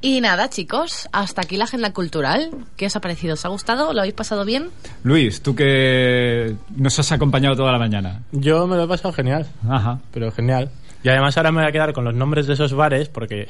[0.00, 2.50] Y nada, chicos, hasta aquí la agenda cultural.
[2.76, 3.34] ¿Qué os ha parecido?
[3.34, 3.92] ¿Os ha gustado?
[3.92, 4.70] ¿Lo habéis pasado bien?
[5.04, 8.22] Luis, tú que nos has acompañado toda la mañana.
[8.32, 9.98] Yo me lo he pasado genial, Ajá.
[10.10, 10.70] pero genial.
[11.04, 13.48] Y además ahora me voy a quedar con los nombres de esos bares porque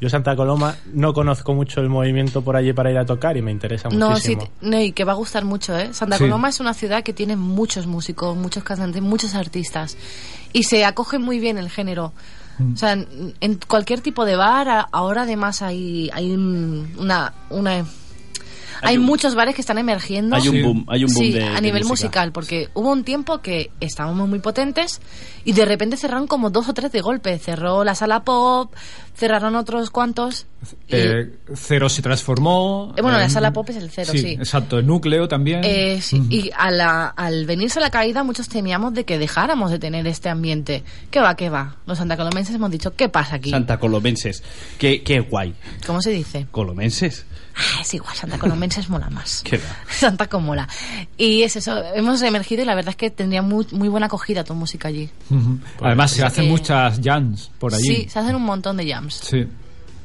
[0.00, 3.42] yo Santa Coloma no conozco mucho el movimiento por allí para ir a tocar y
[3.42, 4.42] me interesa No, sí, muchísimo.
[4.60, 5.94] te- no, y que va a gustar mucho, ¿eh?
[5.94, 6.24] Santa Sí.
[6.24, 9.96] Coloma es una ciudad que tiene muchos músicos, muchos cantantes, muchos artistas.
[10.52, 12.12] Y se acoge muy bien el género.
[12.58, 12.74] Mm.
[12.74, 17.32] O sea, en, en cualquier tipo de bar, ahora además hay, hay un- una...
[17.48, 17.84] una
[18.82, 20.36] hay un- muchos bares que están emergiendo.
[20.36, 20.62] Hay un Sí.
[20.62, 21.90] boom, hay un boom sí, de, a de nivel música.
[22.08, 25.00] musical, porque hubo un tiempo que estábamos muy potentes
[25.44, 27.38] y de repente cerraron como dos o tres de golpe.
[27.38, 28.72] Cerró la sala pop,
[29.16, 30.46] cerraron otros cuantos.
[30.88, 32.92] y- Eh, Cero se transformó.
[32.96, 34.32] Eh, bueno, la eh, sala pop es el Cero, sí.
[34.38, 35.60] Exacto, el núcleo también.
[35.64, 36.22] Eh, sí.
[36.28, 40.28] Y a la- al venirse la caída, muchos temíamos de que dejáramos de tener este
[40.28, 40.84] ambiente.
[41.10, 41.76] ¿Qué va, qué va?
[41.86, 43.48] Los santacolomenses hemos dicho, ¿qué pasa aquí?
[43.50, 44.42] Santa Colomenses.
[44.78, 45.54] Qué, qué guay.
[45.86, 46.46] ¿Cómo se dice?
[46.50, 47.24] Colomenses.
[47.56, 49.42] Ah, es igual, Santa Colomenses mola más.
[49.44, 49.64] Qué va.
[49.92, 50.68] Santa Comola.
[51.16, 54.44] Y es eso, hemos emergido y la verdad es que tendría muy, muy buena acogida
[54.44, 55.10] tu música allí.
[55.30, 55.58] Ujú.
[55.82, 57.84] Además, se hacen que- muchas jams por allí.
[57.86, 59.14] Sí, se hacen un montón de jams.
[59.16, 59.46] Sí,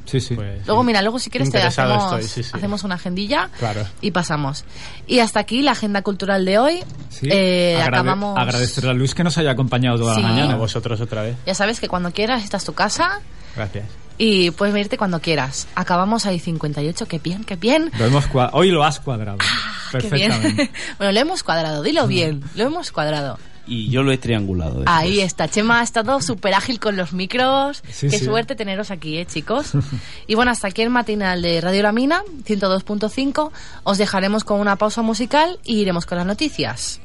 [0.04, 0.34] sí, sí.
[0.34, 0.86] Pues, Luego, sí.
[0.86, 2.50] mira, luego si quieres te hacemos, estoy, sí, sí.
[2.52, 3.86] hacemos una agendilla Claro.
[4.00, 4.64] y pasamos.
[5.06, 6.84] Y hasta aquí la agenda cultural de hoy.
[7.08, 7.28] Sí.
[7.30, 8.38] Eh, Agrade- acabamos...
[8.38, 10.20] Agradecerle a Luis que nos haya acompañado toda Sí.
[10.22, 10.56] la A mañana.
[10.56, 11.36] vosotros otra vez.
[11.46, 13.20] Ya sabes que cuando quieras esta es tu casa
[13.54, 13.84] Gracias.
[14.18, 15.66] Y puedes venirte cuando quieras.
[15.74, 17.90] Acabamos ahí 58, qué bien, qué bien.
[17.98, 19.38] Lo hemos Hoy lo has cuadrado.
[19.38, 20.30] Qué bien.
[20.30, 20.70] Perfectamente.
[20.98, 23.38] bueno, lo hemos cuadrado, dilo bien, lo hemos cuadrado.
[23.66, 24.76] y yo lo he triangulado.
[24.80, 24.96] después.
[24.96, 27.82] Ahí está, Chema ha estado súper ágil con los micros.
[27.90, 28.24] Sí, Qué sí.
[28.24, 29.72] suerte teneros aquí, ¿eh, chicos?
[30.26, 33.50] y bueno, hasta aquí el matinal de Radio La Mina, 102.5.
[33.84, 37.00] Os dejaremos con una pausa musical y iremos con las noticias.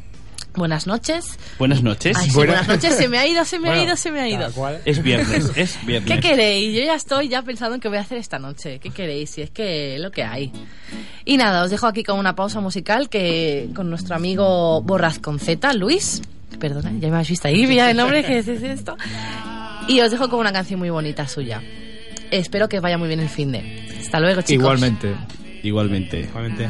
[0.53, 1.39] Buenas noches.
[1.57, 2.17] Buenas noches.
[2.17, 4.11] Ay, sí, Buena- buenas noches, se me ha ido, se me ha Bueno, ido, se
[4.11, 4.49] me ha ido.
[4.83, 6.11] Es viernes, es viernes.
[6.13, 6.75] ¿Qué queréis?
[6.75, 8.79] Yo ya estoy ya pensando en qué voy a hacer esta noche.
[8.79, 9.29] ¿Qué queréis?
[9.29, 10.51] Si es que lo que hay.
[11.23, 15.39] Y nada, os dejo aquí con una pausa musical que con nuestro amigo Borraz con
[15.39, 16.21] Z, Luis.
[16.59, 18.97] Perdona, ya me habéis visto ahí, mira el nombre que es esto.
[19.87, 21.61] Y os dejo con una canción muy bonita suya.
[22.29, 23.87] Espero que os vaya muy bien el fin de.
[24.01, 24.63] Hasta luego, chicos.
[24.63, 25.15] Igualmente.
[25.63, 26.19] Igualmente.
[26.21, 26.69] Igualmente.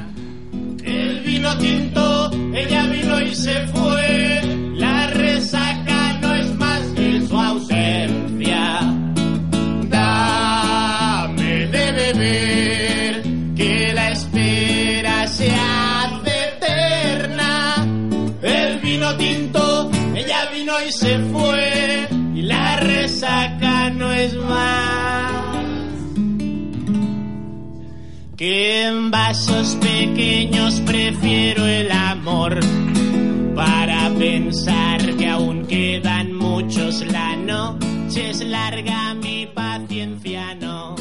[1.32, 4.42] El vino tinto, ella vino y se fue.
[4.76, 8.82] La resaca no es más que su ausencia.
[9.88, 13.24] Dame de beber,
[13.56, 17.88] que la espera se hace eterna.
[18.42, 22.10] El vino tinto, ella vino y se fue.
[22.36, 25.20] Y la resaca no es más
[28.42, 32.60] que en vasos pequeños prefiero el amor
[33.54, 37.06] para pensar que aún quedan muchos.
[37.06, 40.96] La noche es larga mi paciencia no